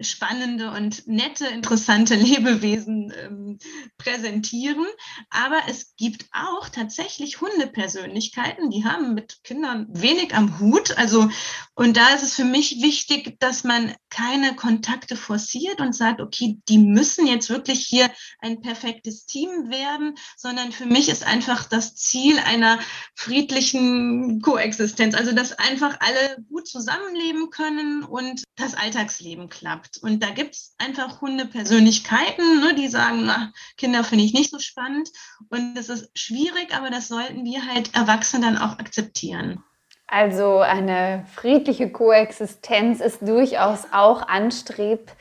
spannende 0.02 0.72
und 0.72 1.08
nette, 1.08 1.48
interessante 1.48 2.16
Lebewesen 2.16 3.14
ähm, 3.18 3.60
präsentieren. 3.98 4.86
Aber 5.30 5.62
es 5.68 5.96
gibt 5.96 6.26
auch 6.32 6.70
tatsächlich 6.70 7.42
Hundepersönlichkeiten, 7.42 8.70
die 8.70 8.86
haben 8.86 9.14
mit 9.14 9.44
Kindern 9.44 9.88
wenig 9.90 10.36
am 10.36 10.60
Hut. 10.60 10.98
Also, 10.98 11.30
und 11.76 11.98
da 11.98 12.10
ist 12.10 12.24
es 12.24 12.34
für 12.34 12.44
mich 12.44 12.82
wichtig, 12.82 13.40
dass 13.40 13.64
man 13.64 13.96
keine 14.10 14.56
Kontakte 14.56 15.16
forciert 15.16 15.80
und 15.80 15.96
sagt, 15.96 16.22
okay, 16.22 16.60
die 16.68 16.78
müssen 16.78 17.28
jetzt 17.28 17.50
wirklich 17.50 17.86
hier 17.86 18.10
ein 18.40 18.62
perfektes 18.62 19.26
Team 19.26 19.70
werden, 19.70 20.16
sondern 20.38 20.72
für 20.72 20.86
mich 20.86 21.10
ist 21.10 21.26
einfach 21.26 21.66
das 21.66 21.96
Ziel 21.96 22.38
einer 22.40 22.80
friedlichen 23.16 24.42
Koexistenz. 24.42 25.16
Also, 25.16 25.32
dass 25.32 25.54
einfach 25.54 25.98
alle 26.00 26.44
gut 26.50 26.68
zusammenleben 26.68 27.50
können 27.50 28.04
und 28.04 28.44
das 28.56 28.74
Alltagsleben 28.74 29.50
klappt. 29.50 29.85
Und 30.02 30.24
da 30.24 30.30
gibt 30.30 30.56
es 30.56 30.76
einfach 30.78 31.22
Hundepersönlichkeiten, 31.22 32.62
ne, 32.62 32.76
die 32.76 32.88
sagen, 32.88 33.26
na, 33.26 33.52
Kinder 33.78 34.04
finde 34.04 34.26
ich 34.26 34.34
nicht 34.34 34.52
so 34.52 34.60
spannend. 34.60 35.10
Und 35.50 35.76
das 35.76 35.90
ist 35.90 36.10
schwierig, 36.18 36.76
aber 36.76 36.90
das 36.90 37.08
sollten 37.08 37.46
wir 37.46 37.66
halt 37.66 37.96
Erwachsene 37.96 38.46
dann 38.46 38.58
auch 38.58 38.80
akzeptieren. 38.80 39.64
Also 40.08 40.60
eine 40.60 41.26
friedliche 41.34 41.92
Koexistenz 41.92 43.00
ist 43.00 43.22
durchaus 43.22 43.86
auch 43.92 44.28
anstrebbar 44.28 45.16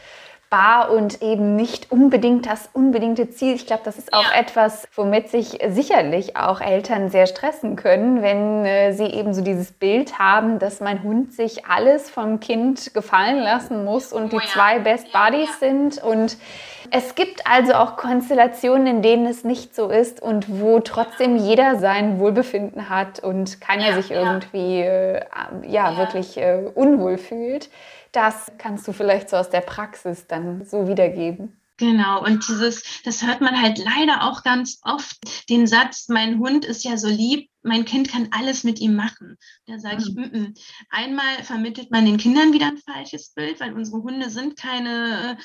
machbar 0.54 0.90
und 0.90 1.22
eben 1.22 1.56
nicht 1.56 1.90
unbedingt 1.90 2.46
das 2.46 2.68
unbedingte 2.72 3.30
Ziel. 3.30 3.54
Ich 3.54 3.66
glaube, 3.66 3.82
das 3.84 3.98
ist 3.98 4.12
auch 4.12 4.32
ja. 4.32 4.40
etwas, 4.40 4.88
womit 4.94 5.28
sich 5.28 5.58
sicherlich 5.68 6.36
auch 6.36 6.60
Eltern 6.60 7.10
sehr 7.10 7.26
stressen 7.26 7.76
können, 7.76 8.22
wenn 8.22 8.64
äh, 8.64 8.92
sie 8.92 9.06
eben 9.06 9.34
so 9.34 9.42
dieses 9.42 9.72
Bild 9.72 10.18
haben, 10.18 10.58
dass 10.58 10.80
mein 10.80 11.02
Hund 11.02 11.32
sich 11.32 11.66
alles 11.66 12.10
vom 12.10 12.40
Kind 12.40 12.94
gefallen 12.94 13.40
lassen 13.40 13.84
muss 13.84 14.12
und 14.12 14.26
oh, 14.26 14.28
die 14.28 14.44
ja. 14.44 14.52
zwei 14.52 14.78
Best 14.78 15.12
Buddies 15.12 15.48
ja, 15.60 15.68
sind 15.68 16.02
und 16.02 16.36
es 16.90 17.14
gibt 17.14 17.46
also 17.46 17.74
auch 17.74 17.96
Konstellationen, 17.96 18.86
in 18.86 19.02
denen 19.02 19.26
es 19.26 19.42
nicht 19.42 19.74
so 19.74 19.88
ist 19.88 20.20
und 20.20 20.60
wo 20.60 20.80
trotzdem 20.80 21.36
jeder 21.36 21.78
sein 21.78 22.18
Wohlbefinden 22.18 22.88
hat 22.90 23.20
und 23.20 23.60
keiner 23.60 23.94
sich 23.94 24.10
irgendwie 24.10 24.82
äh, 24.82 25.20
ja, 25.66 25.96
wirklich 25.96 26.36
äh, 26.36 26.70
unwohl 26.74 27.16
fühlt. 27.16 27.70
Das 28.14 28.52
kannst 28.58 28.86
du 28.86 28.92
vielleicht 28.92 29.28
so 29.28 29.36
aus 29.36 29.50
der 29.50 29.60
Praxis 29.60 30.28
dann 30.28 30.64
so 30.64 30.86
wiedergeben. 30.86 31.60
Genau, 31.78 32.24
und 32.24 32.46
dieses, 32.46 33.02
das 33.02 33.26
hört 33.26 33.40
man 33.40 33.60
halt 33.60 33.78
leider 33.78 34.22
auch 34.22 34.44
ganz 34.44 34.78
oft, 34.84 35.48
den 35.50 35.66
Satz, 35.66 36.08
mein 36.08 36.38
Hund 36.38 36.64
ist 36.64 36.84
ja 36.84 36.96
so 36.96 37.08
lieb, 37.08 37.50
mein 37.62 37.84
Kind 37.84 38.08
kann 38.08 38.28
alles 38.30 38.62
mit 38.62 38.78
ihm 38.78 38.94
machen. 38.94 39.36
Da 39.66 39.80
sage 39.80 40.04
ich, 40.06 40.16
m 40.16 40.30
-m. 40.30 40.58
einmal 40.90 41.42
vermittelt 41.42 41.90
man 41.90 42.06
den 42.06 42.16
Kindern 42.16 42.52
wieder 42.52 42.68
ein 42.68 42.78
falsches 42.78 43.30
Bild, 43.30 43.58
weil 43.58 43.72
unsere 43.72 44.04
Hunde 44.04 44.30
sind 44.30 44.56
keine 44.56 45.36
äh, 45.36 45.42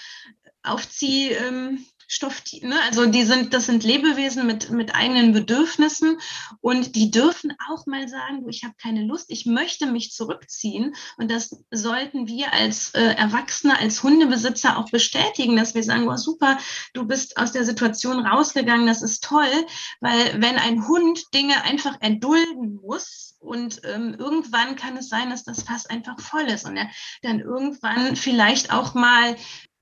Aufzieh. 0.61 1.31
Ähm, 1.31 1.83
Stofftiere, 2.11 2.67
ne? 2.69 2.75
also 2.87 3.05
die 3.05 3.21
sind, 3.21 3.53
das 3.53 3.67
sind 3.67 3.83
Lebewesen 3.83 4.47
mit, 4.47 4.71
mit 4.71 4.95
eigenen 4.95 5.31
Bedürfnissen 5.31 6.19
und 6.59 6.95
die 6.95 7.11
dürfen 7.11 7.53
auch 7.69 7.85
mal 7.85 8.07
sagen, 8.07 8.41
du, 8.41 8.49
ich 8.49 8.63
habe 8.63 8.73
keine 8.81 9.05
Lust, 9.05 9.27
ich 9.29 9.45
möchte 9.45 9.85
mich 9.85 10.11
zurückziehen 10.11 10.95
und 11.17 11.29
das 11.29 11.55
sollten 11.69 12.27
wir 12.27 12.51
als 12.51 12.95
äh, 12.95 13.13
Erwachsene, 13.13 13.77
als 13.77 14.01
Hundebesitzer 14.01 14.79
auch 14.79 14.89
bestätigen, 14.89 15.55
dass 15.55 15.75
wir 15.75 15.83
sagen, 15.83 16.09
oh, 16.09 16.17
super, 16.17 16.57
du 16.93 17.05
bist 17.05 17.37
aus 17.37 17.51
der 17.51 17.63
Situation 17.63 18.25
rausgegangen, 18.25 18.87
das 18.87 19.03
ist 19.03 19.23
toll, 19.23 19.67
weil 20.01 20.41
wenn 20.41 20.57
ein 20.57 20.87
Hund 20.87 21.31
Dinge 21.35 21.63
einfach 21.63 21.95
erdulden 22.01 22.79
muss, 22.81 23.29
und 23.39 23.81
ähm, 23.85 24.15
irgendwann 24.19 24.75
kann 24.75 24.97
es 24.97 25.07
sein, 25.07 25.29
dass 25.29 25.43
das 25.43 25.63
Fass 25.63 25.85
einfach 25.85 26.19
voll 26.19 26.43
ist 26.43 26.65
und 26.65 26.75
er 26.75 26.89
dann 27.21 27.39
irgendwann 27.39 28.17
vielleicht 28.17 28.73
auch 28.73 28.93
mal 28.95 29.37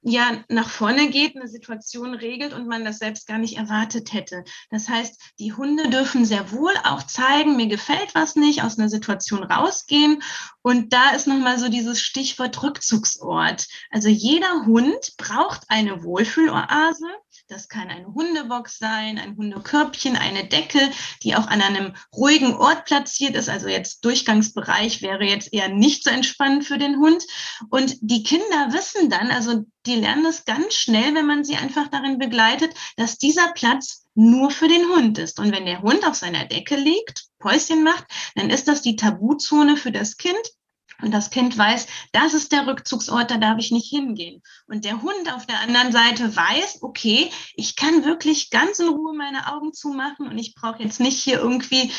ja 0.07 0.43
nach 0.47 0.69
vorne 0.69 1.09
geht, 1.09 1.35
eine 1.35 1.47
Situation 1.47 2.13
regelt 2.13 2.53
und 2.53 2.67
man 2.67 2.85
das 2.85 2.99
selbst 2.99 3.27
gar 3.27 3.37
nicht 3.37 3.57
erwartet 3.57 4.13
hätte. 4.13 4.43
Das 4.69 4.87
heißt, 4.87 5.19
die 5.39 5.53
Hunde 5.53 5.89
dürfen 5.89 6.25
sehr 6.25 6.51
wohl 6.51 6.73
auch 6.83 7.03
zeigen, 7.03 7.57
mir 7.57 7.67
gefällt 7.67 8.15
was 8.15 8.35
nicht, 8.35 8.63
aus 8.63 8.77
einer 8.77 8.89
Situation 8.89 9.43
rausgehen. 9.43 10.23
Und 10.61 10.93
da 10.93 11.11
ist 11.11 11.27
nochmal 11.27 11.59
so 11.59 11.69
dieses 11.69 12.01
Stichwort 12.01 12.63
Rückzugsort. 12.63 13.67
Also 13.91 14.09
jeder 14.09 14.65
Hund 14.65 15.13
braucht 15.17 15.63
eine 15.67 16.03
Wohlfühloase. 16.03 17.05
Das 17.49 17.69
kann 17.69 17.87
eine 17.87 18.07
Hundebox 18.07 18.77
sein, 18.77 19.17
ein 19.17 19.37
Hundekörbchen, 19.37 20.17
eine 20.17 20.45
Decke, 20.49 20.91
die 21.23 21.33
auch 21.33 21.47
an 21.47 21.61
einem 21.61 21.93
ruhigen 22.13 22.53
Ort 22.53 22.83
platziert 22.83 23.35
ist. 23.35 23.47
Also 23.47 23.69
jetzt 23.69 24.03
Durchgangsbereich 24.03 25.01
wäre 25.01 25.23
jetzt 25.23 25.53
eher 25.53 25.69
nicht 25.69 26.03
so 26.03 26.09
entspannend 26.09 26.65
für 26.65 26.77
den 26.77 26.97
Hund. 26.97 27.23
Und 27.69 27.95
die 28.01 28.23
Kinder 28.23 28.73
wissen 28.73 29.09
dann, 29.09 29.31
also 29.31 29.63
die 29.85 29.95
lernen 29.95 30.25
es 30.25 30.43
ganz 30.43 30.73
schnell, 30.73 31.15
wenn 31.15 31.25
man 31.25 31.45
sie 31.45 31.55
einfach 31.55 31.87
darin 31.87 32.17
begleitet, 32.17 32.73
dass 32.97 33.17
dieser 33.17 33.53
Platz 33.53 34.07
nur 34.13 34.51
für 34.51 34.67
den 34.67 34.89
Hund 34.89 35.17
ist. 35.17 35.39
Und 35.39 35.53
wenn 35.53 35.65
der 35.65 35.81
Hund 35.81 36.05
auf 36.05 36.15
seiner 36.15 36.43
Decke 36.43 36.75
liegt, 36.75 37.27
Päuschen 37.39 37.81
macht, 37.81 38.03
dann 38.35 38.49
ist 38.49 38.67
das 38.67 38.81
die 38.81 38.97
Tabuzone 38.97 39.77
für 39.77 39.93
das 39.93 40.17
Kind. 40.17 40.41
Und 41.01 41.13
das 41.13 41.29
Kind 41.29 41.55
weiß, 41.57 41.85
das 42.11 42.33
ist 42.33 42.51
der 42.51 42.65
Rückzugsort, 42.65 43.29
da 43.29 43.37
darf 43.37 43.59
ich 43.59 43.71
nicht 43.71 43.89
hingehen. 43.89 44.41
Und 44.67 44.83
der 44.83 45.01
Hund 45.01 45.31
auf 45.33 45.45
der 45.45 45.59
anderen 45.59 45.91
Seite 45.91 46.35
weiß, 46.35 46.79
okay, 46.81 47.29
ich 47.55 47.75
kann 47.75 48.03
wirklich 48.03 48.49
ganz 48.49 48.79
in 48.79 48.89
Ruhe 48.89 49.15
meine 49.15 49.53
Augen 49.53 49.73
zumachen 49.73 50.27
und 50.27 50.37
ich 50.39 50.55
brauche 50.55 50.81
jetzt 50.81 50.99
nicht 50.99 51.21
hier 51.21 51.39
irgendwie 51.39 51.91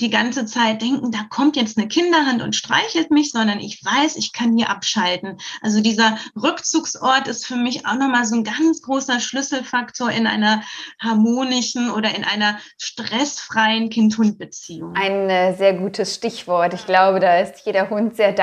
die 0.00 0.10
ganze 0.10 0.44
Zeit 0.44 0.82
denken, 0.82 1.10
da 1.12 1.24
kommt 1.30 1.56
jetzt 1.56 1.78
eine 1.78 1.88
Kinderhand 1.88 2.42
und 2.42 2.54
streichelt 2.54 3.10
mich, 3.10 3.30
sondern 3.30 3.58
ich 3.58 3.82
weiß, 3.82 4.16
ich 4.16 4.32
kann 4.32 4.56
hier 4.56 4.68
abschalten. 4.68 5.38
Also 5.62 5.80
dieser 5.80 6.18
Rückzugsort 6.36 7.28
ist 7.28 7.46
für 7.46 7.56
mich 7.56 7.86
auch 7.86 7.94
nochmal 7.94 8.26
so 8.26 8.36
ein 8.36 8.44
ganz 8.44 8.82
großer 8.82 9.18
Schlüsselfaktor 9.18 10.10
in 10.10 10.26
einer 10.26 10.62
harmonischen 10.98 11.90
oder 11.90 12.14
in 12.14 12.24
einer 12.24 12.58
stressfreien 12.76 13.88
Kind-Hund-Beziehung. 13.88 14.94
Ein 14.94 15.30
äh, 15.30 15.56
sehr 15.56 15.72
gutes 15.72 16.14
Stichwort. 16.14 16.74
Ich 16.74 16.84
glaube, 16.84 17.18
da 17.18 17.38
ist 17.38 17.64
jeder 17.64 17.88
Hund 17.88 18.14
sehr 18.14 18.32
dankbar 18.32 18.41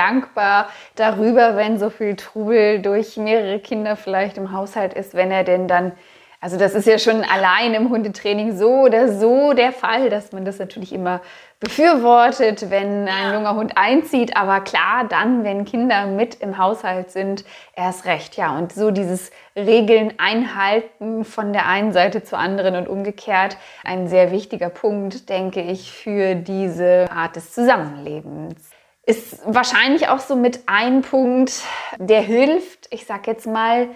darüber, 0.96 1.56
wenn 1.56 1.78
so 1.78 1.90
viel 1.90 2.16
Trubel 2.16 2.80
durch 2.80 3.16
mehrere 3.16 3.58
Kinder 3.58 3.96
vielleicht 3.96 4.38
im 4.38 4.52
Haushalt 4.52 4.94
ist, 4.94 5.14
wenn 5.14 5.30
er 5.30 5.44
denn 5.44 5.68
dann 5.68 5.92
also 6.42 6.56
das 6.56 6.74
ist 6.74 6.86
ja 6.86 6.98
schon 6.98 7.22
allein 7.22 7.74
im 7.74 7.90
Hundetraining 7.90 8.56
so 8.56 8.84
oder 8.84 9.12
so 9.12 9.52
der 9.52 9.72
Fall, 9.72 10.08
dass 10.08 10.32
man 10.32 10.46
das 10.46 10.58
natürlich 10.58 10.90
immer 10.90 11.20
befürwortet, 11.60 12.70
wenn 12.70 13.06
ein 13.08 13.34
junger 13.34 13.54
Hund 13.56 13.72
einzieht. 13.76 14.38
Aber 14.38 14.60
klar, 14.60 15.06
dann, 15.06 15.44
wenn 15.44 15.66
Kinder 15.66 16.06
mit 16.06 16.36
im 16.36 16.56
Haushalt 16.56 17.10
sind, 17.10 17.44
erst 17.76 18.06
recht. 18.06 18.38
Ja, 18.38 18.56
und 18.56 18.72
so 18.72 18.90
dieses 18.90 19.30
Regeln 19.54 20.14
einhalten 20.16 21.26
von 21.26 21.52
der 21.52 21.66
einen 21.66 21.92
Seite 21.92 22.24
zur 22.24 22.38
anderen 22.38 22.74
und 22.74 22.88
umgekehrt, 22.88 23.58
ein 23.84 24.08
sehr 24.08 24.32
wichtiger 24.32 24.70
Punkt, 24.70 25.28
denke 25.28 25.60
ich, 25.60 25.92
für 25.92 26.36
diese 26.36 27.10
Art 27.12 27.36
des 27.36 27.52
Zusammenlebens 27.52 28.70
ist 29.10 29.40
wahrscheinlich 29.44 30.08
auch 30.08 30.20
so 30.20 30.36
mit 30.36 30.60
ein 30.66 31.02
Punkt, 31.02 31.62
der 31.98 32.20
hilft, 32.20 32.86
ich 32.90 33.06
sag 33.06 33.26
jetzt 33.26 33.46
mal, 33.46 33.88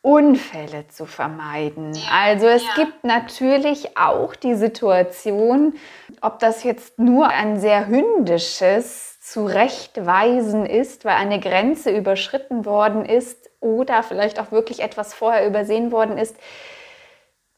Unfälle 0.00 0.88
zu 0.88 1.06
vermeiden. 1.06 1.92
Also 2.10 2.46
es 2.46 2.62
ja. 2.62 2.84
gibt 2.84 3.04
natürlich 3.04 3.98
auch 3.98 4.34
die 4.34 4.54
Situation, 4.54 5.74
ob 6.22 6.38
das 6.38 6.64
jetzt 6.64 6.98
nur 6.98 7.28
ein 7.28 7.60
sehr 7.60 7.88
hündisches 7.88 9.20
Zurechtweisen 9.20 10.64
ist, 10.64 11.04
weil 11.04 11.16
eine 11.16 11.40
Grenze 11.40 11.90
überschritten 11.90 12.64
worden 12.64 13.04
ist 13.04 13.50
oder 13.60 14.02
vielleicht 14.02 14.40
auch 14.40 14.50
wirklich 14.50 14.80
etwas 14.80 15.12
vorher 15.12 15.46
übersehen 15.46 15.92
worden 15.92 16.16
ist. 16.16 16.36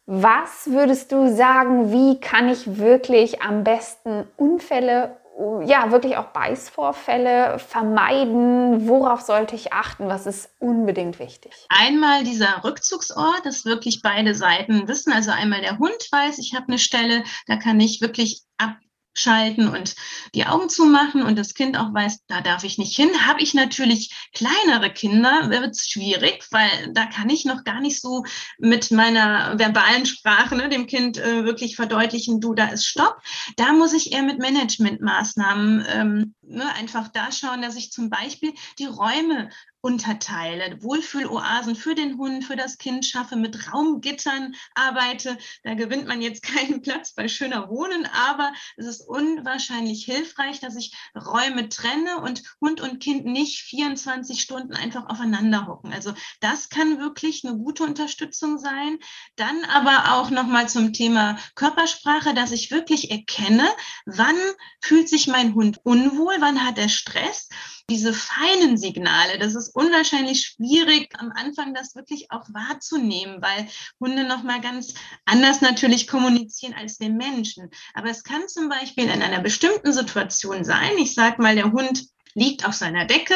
Was 0.06 0.72
würdest 0.72 1.12
du 1.12 1.32
sagen, 1.32 1.92
wie 1.92 2.18
kann 2.18 2.48
ich 2.48 2.78
wirklich 2.78 3.42
am 3.42 3.62
besten 3.62 4.26
Unfälle 4.36 5.16
ja, 5.64 5.90
wirklich 5.90 6.16
auch 6.16 6.26
Beißvorfälle 6.26 7.58
vermeiden? 7.58 8.88
Worauf 8.88 9.20
sollte 9.20 9.54
ich 9.56 9.72
achten? 9.72 10.08
Was 10.08 10.26
ist 10.26 10.50
unbedingt 10.58 11.18
wichtig? 11.18 11.52
Einmal 11.68 12.24
dieser 12.24 12.62
Rückzugsort, 12.64 13.44
dass 13.44 13.64
wirklich 13.64 14.02
beide 14.02 14.34
Seiten 14.34 14.88
wissen. 14.88 15.12
Also 15.12 15.30
einmal 15.30 15.60
der 15.60 15.78
Hund 15.78 16.08
weiß, 16.10 16.38
ich 16.38 16.54
habe 16.54 16.68
eine 16.68 16.78
Stelle, 16.78 17.24
da 17.46 17.56
kann 17.56 17.80
ich 17.80 18.00
wirklich 18.00 18.42
ab 18.58 18.76
schalten 19.12 19.68
und 19.68 19.94
die 20.34 20.46
Augen 20.46 20.68
zumachen 20.68 21.22
und 21.22 21.38
das 21.38 21.54
Kind 21.54 21.76
auch 21.76 21.92
weiß, 21.92 22.26
da 22.26 22.40
darf 22.40 22.64
ich 22.64 22.78
nicht 22.78 22.94
hin. 22.94 23.10
Habe 23.26 23.42
ich 23.42 23.54
natürlich 23.54 24.14
kleinere 24.32 24.90
Kinder, 24.92 25.50
wird 25.50 25.70
es 25.70 25.88
schwierig, 25.88 26.46
weil 26.50 26.92
da 26.92 27.06
kann 27.06 27.28
ich 27.28 27.44
noch 27.44 27.64
gar 27.64 27.80
nicht 27.80 28.00
so 28.00 28.24
mit 28.58 28.90
meiner 28.90 29.58
verbalen 29.58 30.06
Sprache 30.06 30.56
ne, 30.56 30.68
dem 30.68 30.86
Kind 30.86 31.18
äh, 31.18 31.44
wirklich 31.44 31.76
verdeutlichen, 31.76 32.40
du, 32.40 32.54
da 32.54 32.66
ist 32.66 32.86
Stopp. 32.86 33.20
Da 33.56 33.72
muss 33.72 33.92
ich 33.92 34.12
eher 34.12 34.22
mit 34.22 34.38
Managementmaßnahmen 34.38 35.84
ähm, 35.88 36.34
ne, 36.50 36.74
einfach 36.74 37.08
da 37.08 37.32
schauen, 37.32 37.62
dass 37.62 37.76
ich 37.76 37.92
zum 37.92 38.10
Beispiel 38.10 38.52
die 38.78 38.86
Räume 38.86 39.50
unterteile. 39.82 40.82
Wohlfühloasen 40.82 41.74
für 41.74 41.94
den 41.94 42.18
Hund, 42.18 42.44
für 42.44 42.56
das 42.56 42.78
Kind 42.78 43.06
schaffe, 43.06 43.36
mit 43.36 43.72
Raumgittern 43.72 44.54
arbeite. 44.74 45.38
Da 45.62 45.74
gewinnt 45.74 46.06
man 46.06 46.20
jetzt 46.20 46.42
keinen 46.50 46.82
Platz 46.82 47.14
bei 47.14 47.28
schöner 47.28 47.68
Wohnen, 47.68 48.06
aber 48.06 48.52
es 48.76 48.86
ist 48.86 49.00
unwahrscheinlich 49.00 50.04
hilfreich, 50.04 50.60
dass 50.60 50.76
ich 50.76 50.94
Räume 51.16 51.68
trenne 51.68 52.18
und 52.18 52.42
Hund 52.60 52.80
und 52.80 53.00
Kind 53.00 53.24
nicht 53.24 53.62
24 53.62 54.40
Stunden 54.40 54.74
einfach 54.74 55.08
aufeinander 55.08 55.66
hocken. 55.66 55.92
Also 55.92 56.12
das 56.40 56.68
kann 56.68 56.98
wirklich 56.98 57.44
eine 57.44 57.56
gute 57.56 57.84
Unterstützung 57.84 58.58
sein. 58.58 58.98
Dann 59.36 59.64
aber 59.64 60.14
auch 60.14 60.30
nochmal 60.30 60.68
zum 60.68 60.92
Thema 60.92 61.38
Körpersprache, 61.54 62.34
dass 62.34 62.52
ich 62.52 62.70
wirklich 62.70 63.10
erkenne, 63.10 63.66
wann 64.04 64.36
fühlt 64.80 65.08
sich 65.08 65.26
mein 65.26 65.54
Hund 65.54 65.80
unwohl, 65.84 66.39
wann 66.40 66.64
hat 66.64 66.78
er 66.78 66.88
Stress 66.88 67.48
diese 67.90 68.14
feinen 68.14 68.78
Signale, 68.78 69.38
das 69.38 69.56
ist 69.56 69.74
unwahrscheinlich 69.74 70.42
schwierig 70.46 71.12
am 71.18 71.32
Anfang 71.32 71.74
das 71.74 71.96
wirklich 71.96 72.30
auch 72.30 72.46
wahrzunehmen, 72.50 73.42
weil 73.42 73.66
Hunde 73.98 74.24
noch 74.24 74.44
mal 74.44 74.60
ganz 74.60 74.94
anders 75.24 75.60
natürlich 75.60 76.06
kommunizieren 76.06 76.74
als 76.74 77.00
wir 77.00 77.10
Menschen. 77.10 77.68
Aber 77.94 78.08
es 78.08 78.22
kann 78.22 78.46
zum 78.46 78.68
Beispiel 78.68 79.04
in 79.04 79.22
einer 79.22 79.40
bestimmten 79.40 79.92
Situation 79.92 80.64
sein, 80.64 80.96
ich 80.98 81.14
sage 81.14 81.42
mal, 81.42 81.56
der 81.56 81.72
Hund 81.72 82.06
liegt 82.34 82.64
auf 82.64 82.74
seiner 82.74 83.06
Decke 83.06 83.34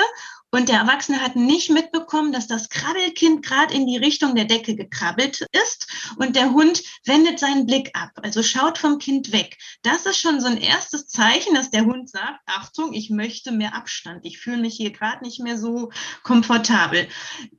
und 0.55 0.69
der 0.69 0.79
Erwachsene 0.79 1.21
hat 1.21 1.35
nicht 1.35 1.71
mitbekommen, 1.71 2.33
dass 2.33 2.47
das 2.47 2.69
Krabbelkind 2.69 3.45
gerade 3.45 3.75
in 3.75 3.89
die 3.89 3.97
Richtung 3.97 4.37
der 4.37 4.45
Decke 4.45 4.77
gekrabbelt 4.77 5.45
ist 5.51 5.89
und 6.17 6.37
der 6.37 6.53
Hund 6.53 6.81
wendet 7.05 7.41
seinen 7.41 7.67
Blick 7.67 7.91
ab, 7.95 8.11
also 8.23 8.41
schaut 8.41 8.79
vom 8.79 8.99
Kind 9.01 9.33
weg. 9.33 9.59
Das 9.83 10.07
ist 10.07 10.19
schon 10.19 10.41
so 10.41 10.47
ein 10.47 10.59
erstes 10.59 11.09
Zeichen, 11.09 11.55
dass 11.55 11.73
der 11.73 11.87
Hund 11.87 12.09
sagt, 12.09 12.39
Achtung, 12.47 12.93
ich 12.93 13.11
möchte 13.11 13.51
mehr 13.51 13.75
Abstand. 13.75 14.25
Ich 14.25 14.39
fühle 14.39 14.59
mich 14.59 14.77
hier 14.77 14.93
gerade 14.93 15.25
nicht 15.25 15.41
mehr 15.41 15.59
so 15.59 15.91
komfortabel. 16.23 17.09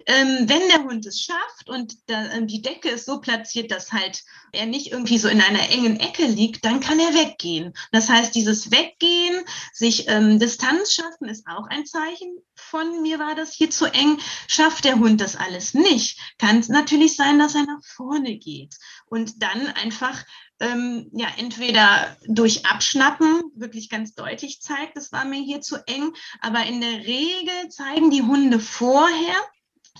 Ähm, 0.05 0.47
wenn 0.47 0.69
der 0.69 0.83
Hund 0.83 1.05
es 1.05 1.21
schafft 1.21 1.67
und 1.67 1.97
da, 2.07 2.27
äh, 2.27 2.45
die 2.45 2.61
Decke 2.61 2.89
ist 2.89 3.05
so 3.05 3.19
platziert, 3.19 3.71
dass 3.71 3.91
halt 3.91 4.23
er 4.53 4.67
nicht 4.67 4.93
irgendwie 4.93 5.17
so 5.17 5.27
in 5.27 5.41
einer 5.41 5.69
engen 5.69 5.99
Ecke 5.99 6.27
liegt, 6.27 6.63
dann 6.63 6.79
kann 6.79 6.99
er 6.99 7.13
weggehen. 7.13 7.73
Das 7.91 8.07
heißt, 8.07 8.33
dieses 8.33 8.71
Weggehen, 8.71 9.43
sich 9.73 10.07
ähm, 10.07 10.39
Distanz 10.39 10.93
schaffen, 10.93 11.27
ist 11.27 11.45
auch 11.47 11.67
ein 11.67 11.85
Zeichen 11.85 12.37
von 12.55 12.84
mir 13.01 13.19
war 13.19 13.35
das 13.35 13.53
hier 13.53 13.69
zu 13.69 13.85
eng. 13.85 14.19
Schafft 14.47 14.85
der 14.85 14.99
Hund 14.99 15.21
das 15.21 15.35
alles 15.35 15.73
nicht, 15.73 16.19
kann 16.37 16.59
es 16.59 16.69
natürlich 16.69 17.15
sein, 17.15 17.39
dass 17.39 17.55
er 17.55 17.63
nach 17.63 17.83
vorne 17.83 18.37
geht. 18.37 18.75
Und 19.07 19.41
dann 19.41 19.67
einfach 19.67 20.23
ähm, 20.59 21.09
ja 21.13 21.27
entweder 21.37 22.17
durch 22.27 22.65
Abschnappen 22.65 23.43
wirklich 23.55 23.89
ganz 23.89 24.13
deutlich 24.13 24.61
zeigt, 24.61 24.95
das 24.95 25.11
war 25.11 25.25
mir 25.25 25.41
hier 25.41 25.61
zu 25.61 25.77
eng, 25.87 26.13
aber 26.41 26.65
in 26.65 26.81
der 26.81 27.05
Regel 27.05 27.69
zeigen 27.69 28.09
die 28.09 28.21
Hunde 28.21 28.59
vorher, 28.59 29.35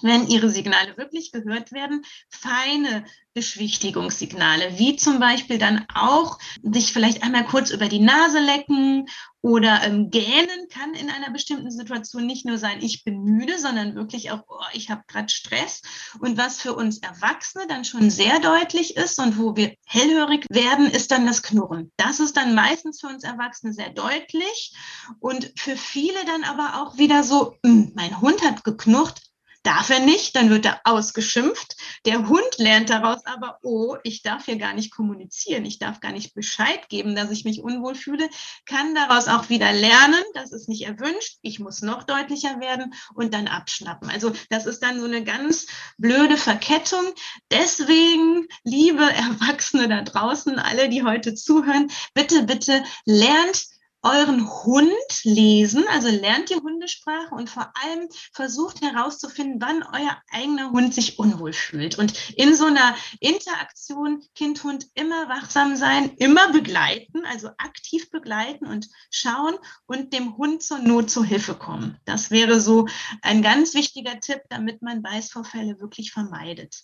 wenn 0.01 0.27
ihre 0.27 0.49
Signale 0.49 0.97
wirklich 0.97 1.31
gehört 1.31 1.71
werden, 1.71 2.03
feine 2.29 3.05
Beschwichtigungssignale, 3.33 4.77
wie 4.77 4.95
zum 4.95 5.19
Beispiel 5.19 5.57
dann 5.57 5.85
auch 5.93 6.39
sich 6.63 6.93
vielleicht 6.93 7.21
einmal 7.21 7.45
kurz 7.45 7.69
über 7.69 7.87
die 7.87 7.99
Nase 7.99 8.39
lecken 8.39 9.07
oder 9.41 9.83
ähm, 9.83 10.09
gähnen 10.09 10.69
kann 10.69 10.93
in 10.95 11.09
einer 11.09 11.29
bestimmten 11.31 11.69
Situation 11.69 12.25
nicht 12.25 12.45
nur 12.45 12.57
sein, 12.57 12.81
ich 12.81 13.03
bin 13.03 13.23
müde, 13.23 13.59
sondern 13.59 13.93
wirklich 13.93 14.31
auch, 14.31 14.41
oh, 14.47 14.63
ich 14.73 14.89
habe 14.89 15.03
gerade 15.07 15.29
Stress. 15.29 15.81
Und 16.19 16.37
was 16.37 16.61
für 16.61 16.73
uns 16.73 16.99
Erwachsene 16.99 17.67
dann 17.67 17.85
schon 17.85 18.09
sehr 18.09 18.39
deutlich 18.39 18.95
ist 18.95 19.19
und 19.19 19.37
wo 19.37 19.55
wir 19.55 19.75
hellhörig 19.85 20.45
werden, 20.49 20.89
ist 20.89 21.11
dann 21.11 21.27
das 21.27 21.43
Knurren. 21.43 21.91
Das 21.97 22.19
ist 22.19 22.37
dann 22.37 22.55
meistens 22.55 23.01
für 23.01 23.07
uns 23.07 23.23
Erwachsene 23.23 23.73
sehr 23.73 23.89
deutlich 23.89 24.73
und 25.19 25.51
für 25.57 25.77
viele 25.77 26.25
dann 26.25 26.43
aber 26.43 26.81
auch 26.81 26.97
wieder 26.97 27.21
so, 27.21 27.55
hm, 27.63 27.91
mein 27.95 28.19
Hund 28.21 28.41
hat 28.43 28.63
geknurrt, 28.63 29.21
Darf 29.65 29.89
er 29.89 30.00
nicht, 30.00 30.36
dann 30.36 30.51
wird 30.51 30.65
er 30.65 30.79
ausgeschimpft. 30.84 31.75
Der 32.05 32.27
Hund 32.27 32.57
lernt 32.57 32.91
daraus 32.91 33.25
aber, 33.25 33.57
oh, 33.63 33.98
ich 34.03 34.22
darf 34.22 34.45
hier 34.45 34.57
gar 34.57 34.75
nicht 34.75 34.91
kommunizieren, 34.91 35.65
ich 35.65 35.79
darf 35.79 36.01
gar 36.01 36.12
nicht 36.12 36.36
Bescheid 36.36 36.88
geben, 36.88 37.15
dass 37.15 37.31
ich 37.31 37.45
mich 37.45 37.63
unwohl 37.63 37.95
fühle, 37.95 38.29
kann 38.67 38.93
daraus 38.93 39.27
auch 39.27 39.50
wieder 39.50 39.74
lernen, 39.74 40.24
das 40.36 40.51
ist 40.51 40.69
nicht 40.69 40.86
erwünscht, 40.86 41.39
ich 41.41 41.60
muss 41.60 41.81
noch 41.81 42.03
deutlicher 42.03 42.60
werden 42.60 42.93
und 43.15 43.34
dann 43.34 43.48
abschnappen. 43.48 44.12
Also 44.12 44.34
das 44.51 44.67
ist 44.67 44.84
dann 44.84 45.00
so 45.00 45.07
eine 45.07 45.24
ganz 45.24 45.65
blöde 45.98 46.38
Verkettung. 46.38 47.03
Deswegen, 47.50 48.48
liebe 48.63 49.01
Erwachsene 49.01 49.89
da 49.89 50.03
draußen, 50.03 50.60
alle, 50.60 50.89
die 50.89 51.01
heute 51.01 51.34
zuhören, 51.34 51.89
bitte, 52.13 52.43
bitte 52.43 52.84
lernt 53.05 53.65
euren 54.05 54.47
Hund 54.63 55.24
lesen, 55.24 55.83
also 55.91 56.07
lernt 56.09 56.51
die 56.51 56.55
Hundesprache 56.55 57.33
und 57.33 57.50
vor 57.50 57.74
allem 57.83 58.07
versucht 58.31 58.81
herauszufinden, 58.81 59.59
wann 59.59 59.83
euer 59.83 60.21
eigener 60.31 60.69
Hund 60.69 60.93
sich 60.93 61.17
unwohl 61.17 61.53
fühlt. 61.53 61.97
Und 61.97 62.13
in 62.35 62.55
so 62.55 62.65
einer 62.65 62.95
Interaktion 63.19 64.24
Kind-Hund 64.35 64.85
immer 64.93 65.27
wachsam 65.27 65.75
sein, 65.75 66.12
immer 66.17 66.51
begleiten, 66.51 67.25
also 67.25 67.50
aktiv 67.57 68.12
begleiten 68.12 68.67
und 68.67 68.88
schauen 69.09 69.55
und 69.88 70.13
dem 70.13 70.38
Hund 70.38 70.62
zur 70.62 70.77
Not 70.77 71.09
zur 71.09 71.25
Hilfe 71.25 71.55
kommen. 71.55 72.00
Das 72.05 72.29
wäre 72.29 72.62
so 72.62 72.88
ein 73.24 73.41
ganz 73.41 73.74
wichtiger 73.74 74.19
Tipp, 74.19 74.41
damit 74.50 74.83
man 74.83 75.01
Beißvorfälle 75.01 75.79
wirklich 75.79 76.12
vermeidet. 76.12 76.83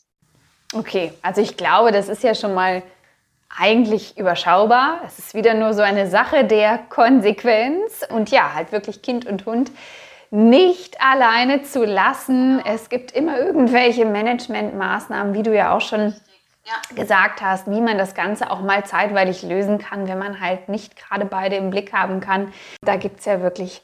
Okay, 0.74 1.14
also 1.22 1.42
ich 1.42 1.56
glaube, 1.56 1.92
das 1.92 2.08
ist 2.10 2.24
ja 2.24 2.34
schon 2.34 2.56
mal 2.56 2.82
eigentlich 3.58 4.18
überschaubar. 4.18 5.02
Es 5.06 5.20
ist 5.20 5.34
wieder 5.34 5.54
nur 5.54 5.74
so 5.74 5.82
eine 5.82 6.08
Sache 6.08 6.46
der 6.46 6.78
Konsequenz 6.90 8.06
und 8.10 8.30
ja, 8.32 8.54
halt 8.54 8.72
wirklich 8.72 9.02
Kind 9.02 9.26
und 9.26 9.46
Hund 9.46 9.72
nicht 10.32 11.02
alleine 11.02 11.64
zu 11.64 11.84
lassen. 11.84 12.62
Es 12.66 12.88
gibt 12.90 13.12
immer 13.12 13.38
irgendwelche 13.38 14.06
Managementmaßnahmen, 14.06 15.34
wie 15.34 15.44
du 15.44 15.54
ja 15.54 15.76
auch 15.76 15.82
schon 15.82 16.16
ja. 16.64 16.96
gesagt 16.96 17.42
hast, 17.42 17.70
wie 17.70 17.82
man 17.82 17.98
das 17.98 18.16
Ganze 18.16 18.50
auch 18.50 18.62
mal 18.62 18.86
zeitweilig 18.86 19.44
lösen 19.44 19.78
kann, 19.78 20.08
wenn 20.08 20.18
man 20.18 20.40
halt 20.40 20.70
nicht 20.70 20.96
gerade 20.96 21.26
beide 21.26 21.58
im 21.58 21.70
Blick 21.70 21.92
haben 21.92 22.22
kann. 22.22 22.54
Da 22.82 22.96
gibt 22.96 23.20
es 23.20 23.26
ja 23.26 23.42
wirklich 23.42 23.84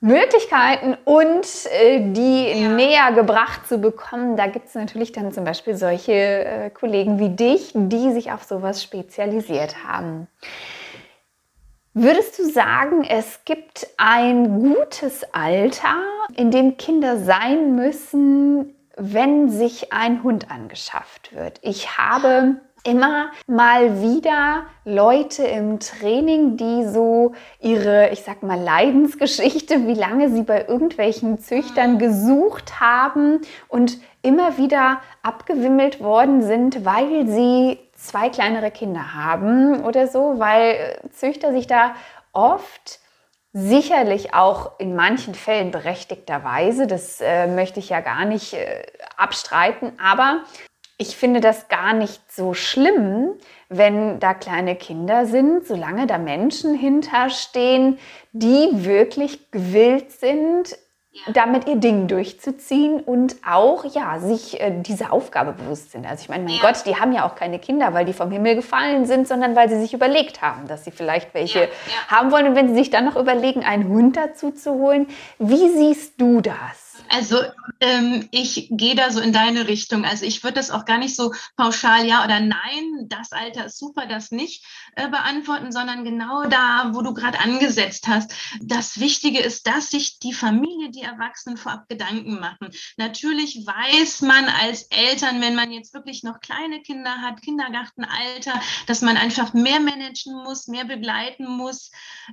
Möglichkeiten 0.00 0.96
und 1.04 1.46
äh, 1.80 2.12
die 2.12 2.62
ja. 2.62 2.68
näher 2.68 3.12
gebracht 3.12 3.66
zu 3.66 3.78
bekommen. 3.78 4.36
Da 4.36 4.46
gibt 4.46 4.68
es 4.68 4.74
natürlich 4.74 5.12
dann 5.12 5.32
zum 5.32 5.44
Beispiel 5.44 5.76
solche 5.76 6.12
äh, 6.12 6.70
Kollegen 6.70 7.18
wie 7.18 7.30
dich, 7.30 7.72
die 7.74 8.12
sich 8.12 8.30
auf 8.30 8.44
sowas 8.44 8.82
spezialisiert 8.82 9.84
haben. 9.84 10.28
Würdest 11.94 12.38
du 12.38 12.48
sagen, 12.48 13.02
es 13.02 13.40
gibt 13.44 13.88
ein 13.96 14.60
gutes 14.60 15.24
Alter, 15.34 15.96
in 16.36 16.52
dem 16.52 16.76
Kinder 16.76 17.16
sein 17.16 17.74
müssen, 17.74 18.76
wenn 18.96 19.48
sich 19.48 19.92
ein 19.92 20.22
Hund 20.22 20.48
angeschafft 20.48 21.34
wird? 21.34 21.58
Ich 21.62 21.98
habe 21.98 22.60
immer 22.84 23.30
mal 23.46 24.00
wieder 24.00 24.66
Leute 24.84 25.44
im 25.44 25.80
Training, 25.80 26.56
die 26.56 26.84
so 26.86 27.32
ihre, 27.60 28.10
ich 28.10 28.22
sag 28.22 28.42
mal, 28.42 28.60
Leidensgeschichte, 28.60 29.86
wie 29.86 29.94
lange 29.94 30.30
sie 30.30 30.42
bei 30.42 30.66
irgendwelchen 30.66 31.38
Züchtern 31.38 31.98
gesucht 31.98 32.80
haben 32.80 33.40
und 33.68 33.98
immer 34.22 34.58
wieder 34.58 35.00
abgewimmelt 35.22 36.00
worden 36.00 36.42
sind, 36.42 36.84
weil 36.84 37.26
sie 37.26 37.78
zwei 37.94 38.28
kleinere 38.28 38.70
Kinder 38.70 39.14
haben 39.14 39.84
oder 39.84 40.06
so, 40.06 40.34
weil 40.38 40.98
Züchter 41.12 41.52
sich 41.52 41.66
da 41.66 41.94
oft 42.32 43.00
sicherlich 43.52 44.34
auch 44.34 44.78
in 44.78 44.94
manchen 44.94 45.34
Fällen 45.34 45.70
berechtigterweise, 45.70 46.86
das 46.86 47.20
äh, 47.20 47.46
möchte 47.46 47.80
ich 47.80 47.88
ja 47.88 48.00
gar 48.00 48.24
nicht 48.24 48.54
äh, 48.54 48.82
abstreiten, 49.16 49.92
aber 50.02 50.42
ich 50.98 51.16
finde 51.16 51.40
das 51.40 51.68
gar 51.68 51.92
nicht 51.92 52.32
so 52.32 52.54
schlimm, 52.54 53.30
wenn 53.68 54.18
da 54.18 54.34
kleine 54.34 54.74
Kinder 54.74 55.26
sind, 55.26 55.64
solange 55.64 56.08
da 56.08 56.18
Menschen 56.18 56.74
hinterstehen, 56.74 57.98
die 58.32 58.68
wirklich 58.72 59.52
gewillt 59.52 60.10
sind, 60.10 60.76
ja. 61.12 61.32
damit 61.32 61.68
ihr 61.68 61.76
Ding 61.76 62.08
durchzuziehen 62.08 63.00
und 63.00 63.36
auch 63.48 63.84
ja 63.84 64.18
sich 64.18 64.60
äh, 64.60 64.72
diese 64.80 65.12
Aufgabe 65.12 65.52
bewusst 65.52 65.92
sind. 65.92 66.04
Also 66.04 66.22
ich 66.22 66.28
meine, 66.28 66.42
mein 66.42 66.54
ja. 66.54 66.62
Gott, 66.62 66.84
die 66.84 66.96
haben 66.96 67.12
ja 67.12 67.24
auch 67.24 67.36
keine 67.36 67.60
Kinder, 67.60 67.94
weil 67.94 68.04
die 68.04 68.12
vom 68.12 68.32
Himmel 68.32 68.56
gefallen 68.56 69.06
sind, 69.06 69.28
sondern 69.28 69.54
weil 69.54 69.68
sie 69.68 69.80
sich 69.80 69.94
überlegt 69.94 70.42
haben, 70.42 70.66
dass 70.66 70.84
sie 70.84 70.90
vielleicht 70.90 71.32
welche 71.32 71.60
ja. 71.60 71.68
haben 72.08 72.32
wollen. 72.32 72.48
Und 72.48 72.56
wenn 72.56 72.70
sie 72.70 72.74
sich 72.74 72.90
dann 72.90 73.04
noch 73.04 73.16
überlegen, 73.16 73.64
einen 73.64 73.88
Hund 73.88 74.16
dazu 74.16 74.50
zu 74.50 74.72
holen, 74.72 75.06
wie 75.38 75.68
siehst 75.68 76.20
du 76.20 76.40
das? 76.40 76.87
Also 77.10 77.40
ähm, 77.80 78.28
ich 78.30 78.68
gehe 78.70 78.94
da 78.94 79.10
so 79.10 79.20
in 79.20 79.32
deine 79.32 79.68
Richtung. 79.68 80.04
Also 80.04 80.24
ich 80.24 80.42
würde 80.42 80.54
das 80.54 80.70
auch 80.70 80.84
gar 80.84 80.98
nicht 80.98 81.16
so 81.16 81.32
pauschal 81.56 82.06
ja 82.06 82.24
oder 82.24 82.40
nein, 82.40 83.06
das 83.08 83.32
Alter 83.32 83.66
ist 83.66 83.78
super, 83.78 84.06
das 84.06 84.30
nicht 84.30 84.64
äh, 84.96 85.08
beantworten, 85.08 85.72
sondern 85.72 86.04
genau 86.04 86.44
da, 86.44 86.90
wo 86.92 87.02
du 87.02 87.14
gerade 87.14 87.40
angesetzt 87.40 88.08
hast. 88.08 88.32
Das 88.60 89.00
Wichtige 89.00 89.40
ist, 89.40 89.66
dass 89.66 89.90
sich 89.90 90.18
die 90.18 90.32
Familie, 90.32 90.90
die 90.90 91.02
Erwachsenen 91.02 91.56
vorab 91.56 91.88
Gedanken 91.88 92.40
machen. 92.40 92.70
Natürlich 92.96 93.66
weiß 93.66 94.22
man 94.22 94.46
als 94.46 94.82
Eltern, 94.84 95.40
wenn 95.40 95.54
man 95.54 95.70
jetzt 95.70 95.94
wirklich 95.94 96.22
noch 96.22 96.40
kleine 96.40 96.82
Kinder 96.82 97.22
hat, 97.22 97.42
Kindergartenalter, 97.42 98.60
dass 98.86 99.02
man 99.02 99.16
einfach 99.16 99.54
mehr 99.54 99.80
managen 99.80 100.34
muss, 100.44 100.68
mehr 100.68 100.84
begleiten 100.84 101.46
muss, 101.46 101.90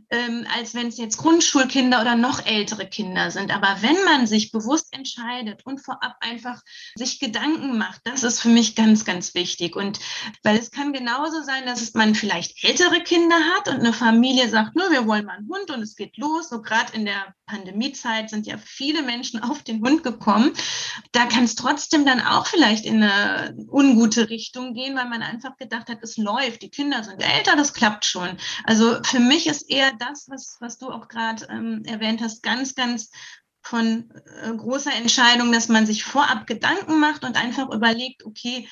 ähm, 0.10 0.46
als 0.56 0.74
wenn 0.74 0.88
es 0.88 0.98
jetzt 0.98 1.18
Grundschulkinder 1.18 2.02
oder 2.02 2.16
noch 2.16 2.46
ältere 2.46 2.88
Kinder 2.88 3.32
sind. 3.32 3.56
Aber 3.56 3.78
wenn 3.82 4.04
man 4.06 4.28
sich 4.28 4.52
bewusst 4.52 4.65
bewusst 4.66 4.88
entscheidet 4.92 5.66
und 5.66 5.80
vorab 5.80 6.16
einfach 6.20 6.62
sich 6.96 7.20
Gedanken 7.20 7.78
macht, 7.78 8.02
das 8.04 8.24
ist 8.24 8.42
für 8.42 8.50
mich 8.50 8.76
ganz, 8.76 9.06
ganz 9.06 9.34
wichtig. 9.36 9.76
Und 9.76 10.00
weil 10.44 10.58
es 10.58 10.72
kann 10.72 10.94
genauso 10.94 11.44
sein, 11.44 11.66
dass 11.66 11.94
man 11.94 12.16
vielleicht 12.16 12.64
ältere 12.64 13.02
Kinder 13.02 13.38
hat 13.56 13.68
und 13.68 13.80
eine 13.80 13.94
Familie 13.94 14.50
sagt, 14.50 14.76
nur 14.76 14.92
wir 14.92 15.08
wollen 15.08 15.26
mal 15.26 15.38
einen 15.38 15.50
Hund 15.50 15.70
und 15.72 15.82
es 15.82 15.96
geht 15.96 16.18
los. 16.18 16.50
So 16.50 16.62
gerade 16.62 16.94
in 16.94 17.06
der 17.06 17.34
Pandemiezeit 17.46 18.30
sind 18.30 18.48
ja 18.48 18.58
viele 18.58 19.04
Menschen 19.04 19.42
auf 19.42 19.62
den 19.64 19.82
Hund 19.82 20.04
gekommen. 20.04 20.54
Da 21.12 21.26
kann 21.26 21.44
es 21.44 21.56
trotzdem 21.56 22.06
dann 22.06 22.22
auch 22.22 22.48
vielleicht 22.48 22.86
in 22.86 23.04
eine 23.04 23.56
ungute 23.70 24.30
Richtung 24.30 24.74
gehen, 24.74 24.96
weil 24.96 25.10
man 25.10 25.22
einfach 25.22 25.56
gedacht 25.58 25.90
hat, 25.90 26.00
es 26.02 26.18
läuft, 26.18 26.64
die 26.64 26.70
Kinder 26.70 27.04
sind 27.04 27.22
älter, 27.22 27.56
das 27.56 27.74
klappt 27.74 28.06
schon. 28.06 28.38
Also 28.64 28.98
für 29.04 29.20
mich 29.20 29.48
ist 29.48 29.70
eher 29.70 29.92
das, 30.00 30.26
was, 30.28 30.58
was 30.60 30.80
du 30.80 30.90
auch 30.90 31.08
gerade 31.08 31.46
ähm, 31.50 31.84
erwähnt 31.86 32.22
hast, 32.22 32.42
ganz, 32.42 32.74
ganz 32.74 33.12
von 33.66 34.10
äh, 34.44 34.54
großer 34.54 34.94
Entscheidung, 34.94 35.52
dass 35.52 35.70
man 35.70 35.86
sich 35.86 36.04
vorab 36.04 36.46
Gedanken 36.46 37.00
macht 37.00 37.24
und 37.24 37.36
einfach 37.36 37.70
überlegt, 37.72 38.24
okay, 38.26 38.70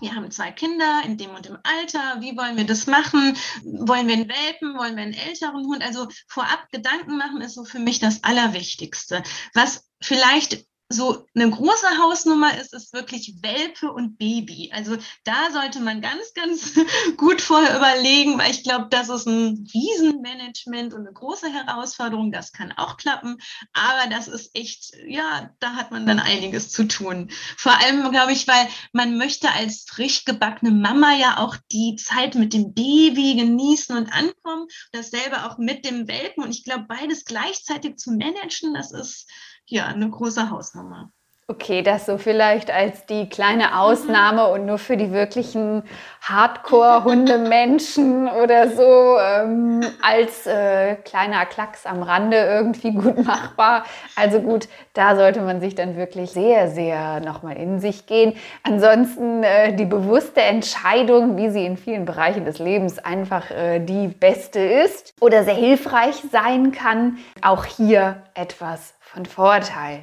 wir 0.00 0.14
haben 0.14 0.30
zwei 0.30 0.52
Kinder 0.52 1.02
in 1.04 1.18
dem 1.18 1.30
und 1.30 1.46
dem 1.46 1.58
Alter, 1.62 2.20
wie 2.20 2.36
wollen 2.36 2.56
wir 2.56 2.64
das 2.64 2.86
machen? 2.86 3.36
Wollen 3.64 4.06
wir 4.06 4.14
einen 4.14 4.28
Welpen, 4.28 4.78
wollen 4.78 4.96
wir 4.96 5.02
einen 5.02 5.14
älteren 5.14 5.66
Hund? 5.66 5.82
Also 5.82 6.08
vorab 6.28 6.70
Gedanken 6.70 7.16
machen 7.16 7.40
ist 7.40 7.54
so 7.54 7.64
für 7.64 7.80
mich 7.80 7.98
das 7.98 8.22
Allerwichtigste. 8.22 9.22
Was 9.52 9.90
vielleicht 10.00 10.64
so 10.92 11.24
eine 11.36 11.48
große 11.48 11.86
Hausnummer 12.02 12.58
ist, 12.58 12.74
ist 12.74 12.92
wirklich 12.92 13.36
Welpe 13.42 13.92
und 13.92 14.18
Baby. 14.18 14.72
Also 14.74 14.96
da 15.22 15.50
sollte 15.52 15.78
man 15.78 16.00
ganz, 16.00 16.34
ganz 16.34 16.74
gut 17.16 17.40
vorher 17.40 17.76
überlegen, 17.76 18.36
weil 18.38 18.50
ich 18.50 18.64
glaube, 18.64 18.88
das 18.90 19.08
ist 19.08 19.26
ein 19.26 19.68
Riesenmanagement 19.72 20.92
und 20.92 21.06
eine 21.06 21.12
große 21.12 21.48
Herausforderung. 21.48 22.32
Das 22.32 22.52
kann 22.52 22.72
auch 22.72 22.96
klappen, 22.96 23.38
aber 23.72 24.10
das 24.10 24.26
ist 24.26 24.50
echt, 24.54 24.92
ja, 25.06 25.54
da 25.60 25.74
hat 25.74 25.92
man 25.92 26.06
dann 26.06 26.18
einiges 26.18 26.70
zu 26.70 26.88
tun. 26.88 27.30
Vor 27.56 27.78
allem, 27.80 28.10
glaube 28.10 28.32
ich, 28.32 28.48
weil 28.48 28.66
man 28.92 29.16
möchte 29.16 29.52
als 29.52 29.84
frisch 29.88 30.24
gebackene 30.24 30.72
Mama 30.72 31.14
ja 31.14 31.38
auch 31.38 31.56
die 31.70 31.94
Zeit 31.94 32.34
mit 32.34 32.52
dem 32.52 32.74
Baby 32.74 33.36
genießen 33.36 33.96
und 33.96 34.12
ankommen. 34.12 34.66
Dasselbe 34.90 35.46
auch 35.46 35.56
mit 35.56 35.84
dem 35.84 36.08
Welpen. 36.08 36.42
Und 36.42 36.50
ich 36.50 36.64
glaube, 36.64 36.86
beides 36.88 37.24
gleichzeitig 37.24 37.96
zu 37.96 38.10
managen, 38.10 38.74
das 38.74 38.90
ist 38.90 39.28
ja, 39.70 39.86
eine 39.86 40.10
große 40.10 40.50
Hausnummer. 40.50 41.12
Okay, 41.50 41.82
das 41.82 42.06
so 42.06 42.16
vielleicht 42.16 42.70
als 42.70 43.04
die 43.06 43.28
kleine 43.28 43.80
Ausnahme 43.80 44.46
und 44.46 44.66
nur 44.66 44.78
für 44.78 44.96
die 44.96 45.10
wirklichen 45.10 45.82
Hardcore-Hundemenschen 46.22 48.28
oder 48.40 48.68
so 48.68 49.18
ähm, 49.18 49.80
als 50.00 50.46
äh, 50.46 50.94
kleiner 50.94 51.44
Klacks 51.46 51.86
am 51.86 52.04
Rande 52.04 52.36
irgendwie 52.36 52.92
gut 52.92 53.26
machbar. 53.26 53.82
Also 54.14 54.38
gut, 54.38 54.68
da 54.94 55.16
sollte 55.16 55.40
man 55.40 55.60
sich 55.60 55.74
dann 55.74 55.96
wirklich 55.96 56.30
sehr, 56.30 56.68
sehr 56.68 57.18
nochmal 57.18 57.56
in 57.56 57.80
sich 57.80 58.06
gehen. 58.06 58.34
Ansonsten 58.62 59.42
äh, 59.42 59.74
die 59.74 59.86
bewusste 59.86 60.42
Entscheidung, 60.42 61.36
wie 61.36 61.50
sie 61.50 61.66
in 61.66 61.76
vielen 61.76 62.04
Bereichen 62.04 62.44
des 62.44 62.60
Lebens 62.60 63.00
einfach 63.00 63.50
äh, 63.50 63.80
die 63.80 64.06
beste 64.06 64.60
ist 64.60 65.14
oder 65.20 65.42
sehr 65.42 65.54
hilfreich 65.54 66.14
sein 66.30 66.70
kann, 66.70 67.18
auch 67.42 67.64
hier 67.64 68.22
etwas 68.34 68.94
von 69.00 69.26
Vorteil. 69.26 70.02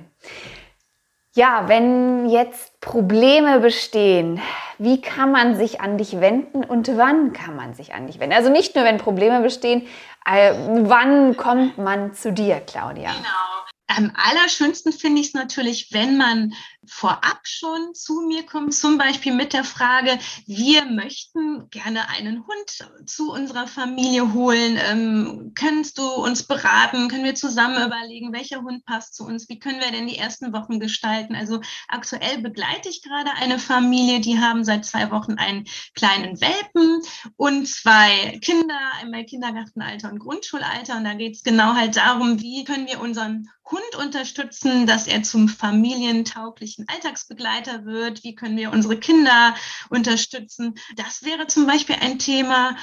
Ja, 1.37 1.67
wenn 1.67 2.27
jetzt 2.29 2.81
Probleme 2.81 3.59
bestehen, 3.59 4.41
wie 4.79 5.01
kann 5.01 5.31
man 5.31 5.55
sich 5.55 5.79
an 5.81 5.99
dich 5.99 6.19
wenden 6.19 6.63
und 6.63 6.97
wann 6.97 7.31
kann 7.31 7.55
man 7.55 7.75
sich 7.75 7.93
an 7.93 8.07
dich 8.07 8.19
wenden? 8.19 8.35
Also 8.35 8.49
nicht 8.49 8.73
nur, 8.73 8.83
wenn 8.85 8.97
Probleme 8.97 9.41
bestehen, 9.41 9.85
äh, 10.25 10.55
wann 10.67 11.37
kommt 11.37 11.77
man 11.77 12.15
zu 12.15 12.33
dir, 12.33 12.59
Claudia? 12.61 13.11
Genau. 13.11 13.67
Am 13.85 14.11
allerschönsten 14.15 14.91
finde 14.91 15.21
ich 15.21 15.27
es 15.27 15.33
natürlich, 15.35 15.93
wenn 15.93 16.17
man 16.17 16.53
vorab 16.87 17.39
schon 17.43 17.93
zu 17.93 18.21
mir 18.21 18.45
kommt, 18.45 18.73
zum 18.73 18.97
Beispiel 18.97 19.33
mit 19.33 19.53
der 19.53 19.63
Frage, 19.63 20.17
wir 20.45 20.85
möchten 20.85 21.69
gerne 21.69 22.09
einen 22.09 22.45
Hund 22.45 23.09
zu 23.09 23.31
unserer 23.31 23.67
Familie 23.67 24.33
holen. 24.33 24.79
Ähm, 24.89 25.51
könntest 25.55 25.97
du 25.97 26.07
uns 26.07 26.43
beraten? 26.43 27.09
Können 27.09 27.23
wir 27.23 27.35
zusammen 27.35 27.85
überlegen, 27.85 28.33
welcher 28.33 28.61
Hund 28.61 28.85
passt 28.85 29.15
zu 29.15 29.25
uns? 29.25 29.49
Wie 29.49 29.59
können 29.59 29.79
wir 29.79 29.91
denn 29.91 30.07
die 30.07 30.17
ersten 30.17 30.53
Wochen 30.53 30.79
gestalten? 30.79 31.35
Also 31.35 31.61
aktuell 31.87 32.39
begleite 32.41 32.89
ich 32.89 33.01
gerade 33.01 33.31
eine 33.33 33.59
Familie, 33.59 34.19
die 34.19 34.39
haben 34.39 34.63
seit 34.63 34.85
zwei 34.85 35.11
Wochen 35.11 35.33
einen 35.33 35.65
kleinen 35.95 36.39
Welpen 36.41 37.01
und 37.35 37.67
zwei 37.67 38.39
Kinder, 38.41 38.79
einmal 39.01 39.25
Kindergartenalter 39.25 40.11
und 40.11 40.19
Grundschulalter. 40.19 40.97
Und 40.97 41.03
da 41.03 41.13
geht 41.13 41.35
es 41.35 41.43
genau 41.43 41.73
halt 41.73 41.97
darum, 41.97 42.41
wie 42.41 42.63
können 42.63 42.87
wir 42.87 43.01
unseren 43.01 43.49
Hund 43.69 43.95
unterstützen, 43.97 44.87
dass 44.87 45.07
er 45.07 45.23
zum 45.23 45.49
familientauglichen 45.49 46.76
Alltagsbegleiter 46.87 47.85
wird? 47.85 48.23
Wie 48.23 48.35
können 48.35 48.57
wir 48.57 48.71
unsere 48.71 48.97
Kinder 48.97 49.55
unterstützen? 49.89 50.75
Das 50.95 51.23
wäre 51.23 51.47
zum 51.47 51.65
Beispiel 51.65 51.95
ein 51.99 52.19
Thema. 52.19 52.75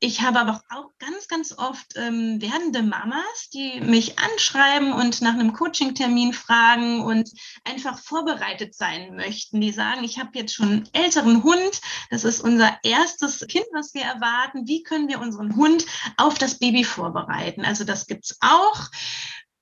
Ich 0.00 0.22
habe 0.22 0.40
aber 0.40 0.62
auch 0.70 0.90
ganz, 0.98 1.28
ganz 1.28 1.52
oft 1.56 1.94
ähm, 1.96 2.40
werdende 2.40 2.82
Mamas, 2.82 3.50
die 3.52 3.80
mich 3.80 4.18
anschreiben 4.18 4.92
und 4.92 5.20
nach 5.20 5.34
einem 5.34 5.52
Coaching-Termin 5.52 6.32
fragen 6.32 7.02
und 7.02 7.30
einfach 7.64 7.98
vorbereitet 7.98 8.74
sein 8.74 9.16
möchten. 9.16 9.60
Die 9.60 9.72
sagen, 9.72 10.04
ich 10.04 10.18
habe 10.18 10.30
jetzt 10.34 10.54
schon 10.54 10.68
einen 10.68 10.88
älteren 10.92 11.42
Hund. 11.42 11.80
Das 12.10 12.24
ist 12.24 12.40
unser 12.40 12.78
erstes 12.82 13.46
Kind, 13.48 13.66
was 13.72 13.94
wir 13.94 14.02
erwarten. 14.02 14.66
Wie 14.66 14.82
können 14.82 15.08
wir 15.08 15.20
unseren 15.20 15.56
Hund 15.56 15.86
auf 16.16 16.38
das 16.38 16.58
Baby 16.58 16.84
vorbereiten? 16.84 17.64
Also 17.64 17.84
das 17.84 18.06
gibt 18.06 18.24
es 18.24 18.38
auch. 18.40 18.88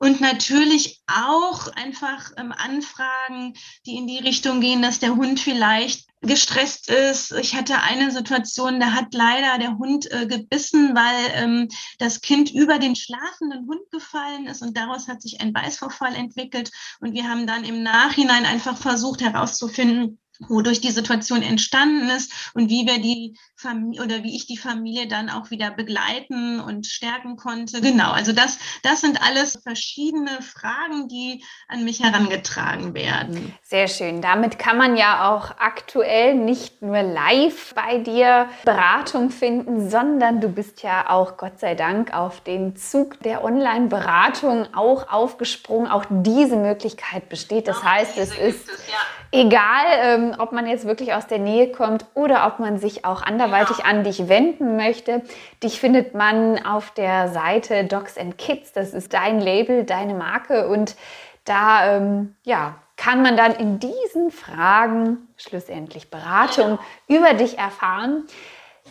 Und 0.02 0.22
natürlich 0.22 1.02
auch 1.06 1.68
einfach 1.74 2.32
ähm, 2.38 2.52
Anfragen, 2.52 3.52
die 3.84 3.96
in 3.96 4.06
die 4.06 4.18
Richtung 4.18 4.62
gehen, 4.62 4.80
dass 4.80 4.98
der 4.98 5.14
Hund 5.14 5.38
vielleicht 5.38 6.08
gestresst 6.22 6.88
ist. 6.88 7.32
Ich 7.32 7.54
hatte 7.54 7.82
eine 7.82 8.10
Situation, 8.10 8.80
da 8.80 8.92
hat 8.92 9.12
leider 9.12 9.58
der 9.58 9.76
Hund 9.76 10.10
äh, 10.10 10.26
gebissen, 10.26 10.94
weil 10.94 11.44
ähm, 11.44 11.68
das 11.98 12.22
Kind 12.22 12.50
über 12.50 12.78
den 12.78 12.96
schlafenden 12.96 13.66
Hund 13.66 13.90
gefallen 13.90 14.46
ist 14.46 14.62
und 14.62 14.74
daraus 14.74 15.06
hat 15.06 15.20
sich 15.20 15.42
ein 15.42 15.52
Beißvorfall 15.52 16.14
entwickelt. 16.14 16.70
Und 17.00 17.12
wir 17.12 17.28
haben 17.28 17.46
dann 17.46 17.64
im 17.64 17.82
Nachhinein 17.82 18.46
einfach 18.46 18.78
versucht 18.78 19.20
herauszufinden, 19.20 20.18
wodurch 20.48 20.80
die 20.80 20.90
Situation 20.90 21.42
entstanden 21.42 22.08
ist 22.10 22.32
und 22.54 22.70
wie 22.70 22.86
wir 22.86 23.00
die 23.00 23.36
Familie 23.54 24.02
oder 24.02 24.22
wie 24.22 24.34
ich 24.36 24.46
die 24.46 24.56
Familie 24.56 25.06
dann 25.06 25.28
auch 25.30 25.50
wieder 25.50 25.70
begleiten 25.70 26.60
und 26.60 26.86
stärken 26.86 27.36
konnte. 27.36 27.80
Genau, 27.80 28.10
also 28.12 28.32
das, 28.32 28.58
das 28.82 29.00
sind 29.00 29.20
alles 29.22 29.58
verschiedene 29.62 30.40
Fragen, 30.42 31.08
die 31.08 31.44
an 31.68 31.84
mich 31.84 32.02
herangetragen 32.02 32.94
werden. 32.94 33.54
Sehr 33.62 33.88
schön. 33.88 34.22
Damit 34.22 34.58
kann 34.58 34.78
man 34.78 34.96
ja 34.96 35.30
auch 35.30 35.50
aktuell 35.58 36.34
nicht 36.34 36.80
nur 36.80 37.02
live 37.02 37.74
bei 37.74 37.98
dir 37.98 38.48
Beratung 38.64 39.30
finden, 39.30 39.90
sondern 39.90 40.40
du 40.40 40.48
bist 40.48 40.82
ja 40.82 41.10
auch, 41.10 41.36
Gott 41.36 41.60
sei 41.60 41.74
Dank, 41.74 42.14
auf 42.14 42.40
den 42.40 42.76
Zug 42.76 43.20
der 43.20 43.44
Online-Beratung 43.44 44.74
auch 44.74 45.10
aufgesprungen. 45.10 45.90
Auch 45.90 46.04
diese 46.08 46.56
Möglichkeit 46.56 47.28
besteht. 47.28 47.68
Das 47.68 47.78
auch 47.78 47.84
heißt, 47.84 48.16
es 48.16 48.30
ist 48.30 48.60
es, 48.68 48.86
ja. 48.88 48.98
Egal, 49.32 49.84
ähm, 50.02 50.34
ob 50.38 50.52
man 50.52 50.66
jetzt 50.66 50.86
wirklich 50.86 51.14
aus 51.14 51.26
der 51.26 51.38
Nähe 51.38 51.70
kommt 51.70 52.04
oder 52.14 52.46
ob 52.46 52.58
man 52.58 52.78
sich 52.78 53.04
auch 53.04 53.22
anderweitig 53.22 53.84
an 53.84 54.04
dich 54.04 54.28
wenden 54.28 54.76
möchte. 54.76 55.22
Dich 55.62 55.80
findet 55.80 56.14
man 56.14 56.64
auf 56.64 56.90
der 56.92 57.28
Seite 57.28 57.84
Dogs 57.84 58.18
and 58.18 58.38
Kids. 58.38 58.72
Das 58.72 58.92
ist 58.92 59.12
dein 59.12 59.40
Label, 59.40 59.84
deine 59.84 60.14
Marke. 60.14 60.68
Und 60.68 60.96
da 61.44 61.96
ähm, 61.96 62.34
ja, 62.44 62.76
kann 62.96 63.22
man 63.22 63.36
dann 63.36 63.52
in 63.52 63.78
diesen 63.78 64.30
Fragen 64.30 65.28
schlussendlich 65.36 66.10
Beratung 66.10 66.78
über 67.08 67.34
dich 67.34 67.58
erfahren. 67.58 68.24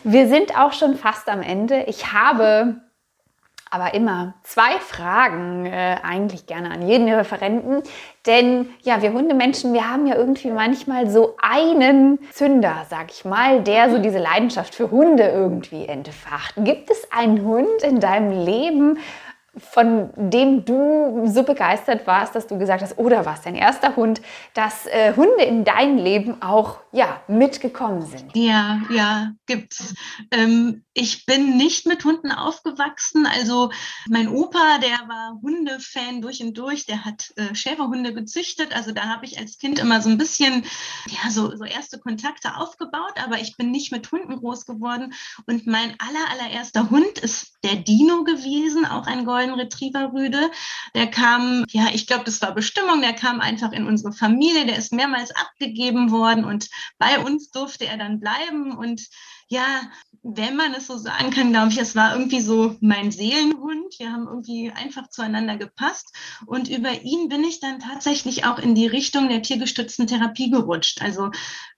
Wir 0.02 0.28
sind 0.28 0.58
auch 0.58 0.72
schon 0.72 0.96
fast 0.96 1.28
am 1.28 1.42
Ende. 1.42 1.84
Ich 1.84 2.12
habe 2.12 2.80
aber 3.70 3.94
immer 3.94 4.34
zwei 4.42 4.78
Fragen 4.80 5.64
äh, 5.64 5.96
eigentlich 6.02 6.46
gerne 6.46 6.72
an 6.72 6.86
jeden 6.86 7.08
Referenten. 7.08 7.82
Denn 8.26 8.68
ja, 8.82 9.00
wir 9.00 9.12
Hundemenschen, 9.12 9.72
wir 9.72 9.88
haben 9.88 10.06
ja 10.06 10.16
irgendwie 10.16 10.50
manchmal 10.50 11.08
so 11.08 11.36
einen 11.40 12.18
Zünder, 12.32 12.84
sag 12.90 13.10
ich 13.10 13.24
mal, 13.24 13.62
der 13.62 13.90
so 13.90 13.98
diese 13.98 14.18
Leidenschaft 14.18 14.74
für 14.74 14.90
Hunde 14.90 15.28
irgendwie 15.28 15.86
entfacht. 15.86 16.54
Gibt 16.58 16.90
es 16.90 17.10
einen 17.12 17.44
Hund 17.44 17.82
in 17.82 18.00
deinem 18.00 18.44
Leben, 18.44 18.98
von 19.60 20.10
dem 20.16 20.64
du 20.64 21.26
so 21.26 21.42
begeistert 21.42 22.06
warst, 22.06 22.34
dass 22.34 22.46
du 22.46 22.58
gesagt 22.58 22.82
hast, 22.82 22.98
oder 22.98 23.26
was 23.26 23.42
dein 23.42 23.54
erster 23.54 23.96
Hund, 23.96 24.20
dass 24.54 24.86
äh, 24.86 25.14
Hunde 25.14 25.44
in 25.44 25.64
dein 25.64 25.98
Leben 25.98 26.42
auch 26.42 26.78
ja 26.92 27.20
mitgekommen 27.28 28.02
sind? 28.02 28.34
Ja, 28.34 28.80
ja, 28.90 29.32
gibt's. 29.46 29.94
Ähm, 30.30 30.84
ich 30.94 31.26
bin 31.26 31.56
nicht 31.56 31.86
mit 31.86 32.04
Hunden 32.04 32.32
aufgewachsen. 32.32 33.26
Also 33.26 33.70
mein 34.08 34.28
Opa, 34.28 34.78
der 34.78 35.08
war 35.08 35.38
Hundefan 35.42 36.20
durch 36.20 36.42
und 36.42 36.56
durch. 36.58 36.86
Der 36.86 37.04
hat 37.04 37.32
äh, 37.36 37.54
Schäferhunde 37.54 38.12
gezüchtet. 38.12 38.74
Also 38.74 38.92
da 38.92 39.02
habe 39.02 39.24
ich 39.24 39.38
als 39.38 39.58
Kind 39.58 39.78
immer 39.78 40.00
so 40.00 40.08
ein 40.08 40.18
bisschen 40.18 40.64
ja 41.06 41.30
so, 41.30 41.56
so 41.56 41.64
erste 41.64 41.98
Kontakte 41.98 42.56
aufgebaut. 42.56 43.14
Aber 43.24 43.38
ich 43.40 43.56
bin 43.56 43.70
nicht 43.70 43.92
mit 43.92 44.10
Hunden 44.10 44.36
groß 44.36 44.66
geworden. 44.66 45.14
Und 45.46 45.66
mein 45.66 45.94
aller 45.98 46.30
allererster 46.30 46.90
Hund 46.90 47.18
ist 47.18 47.52
der 47.62 47.76
Dino 47.76 48.24
gewesen, 48.24 48.86
auch 48.86 49.06
ein 49.06 49.24
Golden 49.24 49.54
Retriever 49.54 50.12
Rüde. 50.12 50.50
Der 50.94 51.06
kam, 51.06 51.64
ja, 51.70 51.88
ich 51.92 52.06
glaube, 52.06 52.24
das 52.24 52.40
war 52.42 52.54
Bestimmung, 52.54 53.00
der 53.00 53.12
kam 53.12 53.40
einfach 53.40 53.72
in 53.72 53.86
unsere 53.86 54.12
Familie, 54.12 54.66
der 54.66 54.76
ist 54.76 54.92
mehrmals 54.92 55.30
abgegeben 55.34 56.10
worden 56.10 56.44
und 56.44 56.68
bei 56.98 57.18
uns 57.18 57.50
durfte 57.50 57.86
er 57.86 57.98
dann 57.98 58.20
bleiben 58.20 58.76
und 58.76 59.08
ja, 59.50 59.82
wenn 60.22 60.54
man 60.54 60.74
es 60.74 60.86
so 60.86 60.96
sagen 60.96 61.30
kann, 61.30 61.50
glaube 61.50 61.72
ich, 61.72 61.78
es 61.78 61.96
war 61.96 62.14
irgendwie 62.14 62.40
so 62.40 62.76
mein 62.80 63.10
Seelenhund. 63.10 63.98
Wir 63.98 64.12
haben 64.12 64.28
irgendwie 64.28 64.70
einfach 64.70 65.08
zueinander 65.08 65.56
gepasst. 65.56 66.14
Und 66.46 66.68
über 66.68 67.02
ihn 67.02 67.28
bin 67.28 67.42
ich 67.42 67.58
dann 67.58 67.80
tatsächlich 67.80 68.44
auch 68.44 68.58
in 68.58 68.76
die 68.76 68.86
Richtung 68.86 69.28
der 69.28 69.42
tiergestützten 69.42 70.06
Therapie 70.06 70.50
gerutscht. 70.50 71.02
Also 71.02 71.30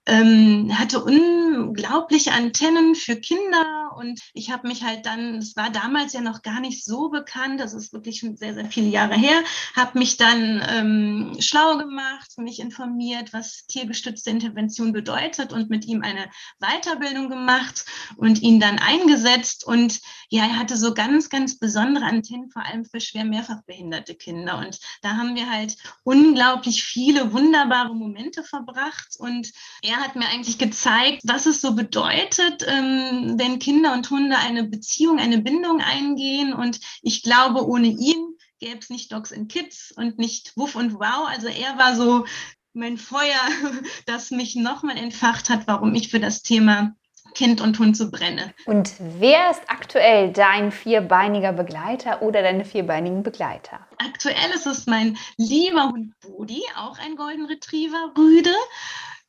ähm, 0.05 0.77
hatte 0.77 1.03
unglaubliche 1.03 2.33
Antennen 2.33 2.93
für 2.93 3.15
Kinder 3.15 3.82
und 3.95 4.19
ich 4.33 4.51
habe 4.51 4.67
mich 4.67 4.83
halt 4.83 5.05
dann, 5.05 5.35
es 5.35 5.55
war 5.55 5.69
damals 5.69 6.13
ja 6.13 6.21
noch 6.21 6.41
gar 6.41 6.59
nicht 6.59 6.85
so 6.85 7.09
bekannt, 7.09 7.59
das 7.59 7.73
ist 7.73 7.93
wirklich 7.93 8.19
schon 8.19 8.37
sehr, 8.37 8.53
sehr 8.53 8.65
viele 8.65 8.87
Jahre 8.87 9.15
her, 9.15 9.41
habe 9.75 9.99
mich 9.99 10.17
dann 10.17 10.61
ähm, 10.69 11.35
schlau 11.39 11.77
gemacht, 11.77 12.37
mich 12.37 12.59
informiert, 12.59 13.33
was 13.33 13.65
tiergestützte 13.67 14.29
Intervention 14.29 14.93
bedeutet 14.93 15.53
und 15.53 15.69
mit 15.69 15.85
ihm 15.85 16.01
eine 16.01 16.29
Weiterbildung 16.59 17.29
gemacht 17.29 17.85
und 18.17 18.41
ihn 18.41 18.59
dann 18.59 18.79
eingesetzt. 18.79 19.65
Und 19.65 19.99
ja, 20.29 20.43
er 20.43 20.57
hatte 20.57 20.77
so 20.77 20.93
ganz, 20.93 21.29
ganz 21.29 21.57
besondere 21.57 22.05
Antennen, 22.05 22.49
vor 22.49 22.65
allem 22.65 22.85
für 22.85 22.99
schwer 22.99 23.25
mehrfach 23.25 23.61
behinderte 23.65 24.15
Kinder. 24.15 24.57
Und 24.59 24.79
da 25.01 25.17
haben 25.17 25.35
wir 25.35 25.49
halt 25.49 25.77
unglaublich 26.03 26.83
viele 26.83 27.33
wunderbare 27.33 27.95
Momente 27.95 28.43
verbracht. 28.43 29.15
Und 29.17 29.51
er 29.81 29.97
hat 29.97 30.15
mir 30.15 30.27
eigentlich 30.27 30.57
gezeigt, 30.57 31.21
was 31.23 31.45
es 31.45 31.61
so 31.61 31.73
bedeutet, 31.73 32.65
ähm, 32.67 33.35
wenn 33.37 33.59
Kinder 33.59 33.82
und 33.91 34.09
Hunde 34.09 34.37
eine 34.37 34.63
Beziehung, 34.63 35.19
eine 35.19 35.39
Bindung 35.39 35.81
eingehen. 35.81 36.53
Und 36.53 36.79
ich 37.01 37.23
glaube, 37.23 37.67
ohne 37.67 37.87
ihn 37.87 38.37
gäbe 38.59 38.79
es 38.79 38.89
nicht 38.89 39.11
Dogs 39.11 39.33
and 39.33 39.51
Kids 39.51 39.91
und 39.95 40.17
nicht 40.17 40.55
Wuff 40.55 40.75
und 40.75 40.93
Wow. 40.93 41.27
Also 41.27 41.47
er 41.47 41.77
war 41.77 41.95
so 41.95 42.25
mein 42.73 42.97
Feuer, 42.97 43.41
das 44.05 44.31
mich 44.31 44.55
nochmal 44.55 44.97
entfacht 44.97 45.49
hat, 45.49 45.67
warum 45.67 45.93
ich 45.95 46.09
für 46.09 46.19
das 46.19 46.41
Thema 46.41 46.95
Kind 47.33 47.61
und 47.61 47.79
Hund 47.79 47.97
zu 47.97 48.11
brenne. 48.11 48.53
Und 48.65 48.93
wer 48.99 49.49
ist 49.49 49.61
aktuell 49.67 50.31
dein 50.31 50.71
vierbeiniger 50.71 51.51
Begleiter 51.51 52.21
oder 52.21 52.41
deine 52.41 52.63
vierbeinigen 52.63 53.23
Begleiter? 53.23 53.79
Aktuell 53.97 54.51
ist 54.53 54.67
es 54.67 54.85
mein 54.85 55.17
lieber 55.37 55.89
Hund 55.89 56.13
Bodi, 56.21 56.61
auch 56.77 56.99
ein 56.99 57.15
Golden 57.15 57.45
Retriever 57.45 58.13
Rüde 58.17 58.53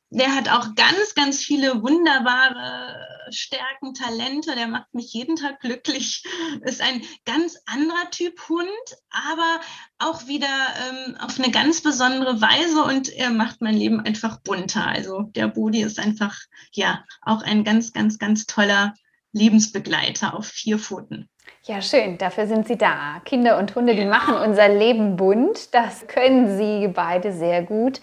der 0.09 0.35
hat 0.35 0.49
auch 0.49 0.75
ganz, 0.75 1.15
ganz 1.15 1.41
viele 1.41 1.81
wunderbare 1.81 3.05
Stärken, 3.31 3.93
Talente. 3.93 4.55
Der 4.55 4.67
macht 4.67 4.93
mich 4.93 5.11
jeden 5.13 5.35
Tag 5.35 5.59
glücklich. 5.59 6.23
Ist 6.61 6.81
ein 6.81 7.01
ganz 7.25 7.57
anderer 7.65 8.09
Typ 8.11 8.39
Hund, 8.47 8.67
aber 9.09 9.59
auch 9.97 10.27
wieder 10.27 10.47
ähm, 10.47 11.17
auf 11.19 11.39
eine 11.39 11.51
ganz 11.51 11.81
besondere 11.81 12.39
Weise 12.41 12.83
und 12.83 13.09
er 13.09 13.31
macht 13.31 13.61
mein 13.61 13.75
Leben 13.75 13.99
einfach 13.99 14.39
bunter. 14.41 14.87
Also 14.87 15.23
der 15.35 15.47
Bodi 15.47 15.81
ist 15.81 15.99
einfach, 15.99 16.37
ja, 16.71 17.03
auch 17.21 17.41
ein 17.41 17.63
ganz, 17.63 17.93
ganz, 17.93 18.19
ganz 18.19 18.45
toller 18.45 18.93
Lebensbegleiter 19.31 20.33
auf 20.33 20.47
vier 20.47 20.79
Pfoten. 20.79 21.29
Ja, 21.63 21.81
schön. 21.81 22.17
Dafür 22.17 22.47
sind 22.47 22.67
Sie 22.67 22.77
da. 22.77 23.21
Kinder 23.25 23.57
und 23.57 23.73
Hunde, 23.75 23.95
die 23.95 24.05
machen 24.05 24.35
unser 24.35 24.69
Leben 24.69 25.15
bunt. 25.15 25.73
Das 25.73 26.07
können 26.07 26.57
Sie 26.57 26.87
beide 26.87 27.33
sehr 27.33 27.63
gut. 27.63 28.01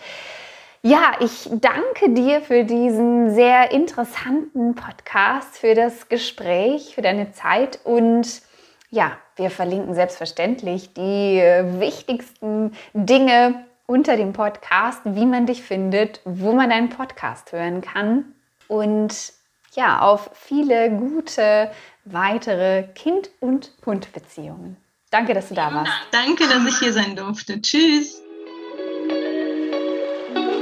Ja, 0.84 1.12
ich 1.20 1.48
danke 1.48 2.10
dir 2.10 2.40
für 2.40 2.64
diesen 2.64 3.32
sehr 3.32 3.70
interessanten 3.70 4.74
Podcast, 4.74 5.58
für 5.58 5.76
das 5.76 6.08
Gespräch, 6.08 6.96
für 6.96 7.02
deine 7.02 7.30
Zeit 7.30 7.78
und 7.84 8.42
ja, 8.90 9.16
wir 9.36 9.50
verlinken 9.50 9.94
selbstverständlich 9.94 10.92
die 10.92 11.38
äh, 11.38 11.78
wichtigsten 11.78 12.72
Dinge 12.94 13.64
unter 13.86 14.16
dem 14.16 14.32
Podcast, 14.32 15.02
wie 15.04 15.24
man 15.24 15.46
dich 15.46 15.62
findet, 15.62 16.20
wo 16.24 16.52
man 16.52 16.70
deinen 16.70 16.88
Podcast 16.88 17.52
hören 17.52 17.80
kann 17.80 18.34
und 18.66 19.14
ja, 19.74 20.00
auf 20.00 20.30
viele 20.34 20.90
gute 20.90 21.70
weitere 22.04 22.88
Kind- 22.94 23.30
und 23.38 23.70
Hundbeziehungen. 23.86 24.76
Danke, 25.12 25.32
dass 25.32 25.48
du 25.48 25.54
da 25.54 25.72
warst. 25.72 25.92
Danke, 26.10 26.48
dass 26.48 26.66
ich 26.66 26.78
hier 26.80 26.92
sein 26.92 27.14
durfte. 27.14 27.62
Tschüss. 27.62 28.20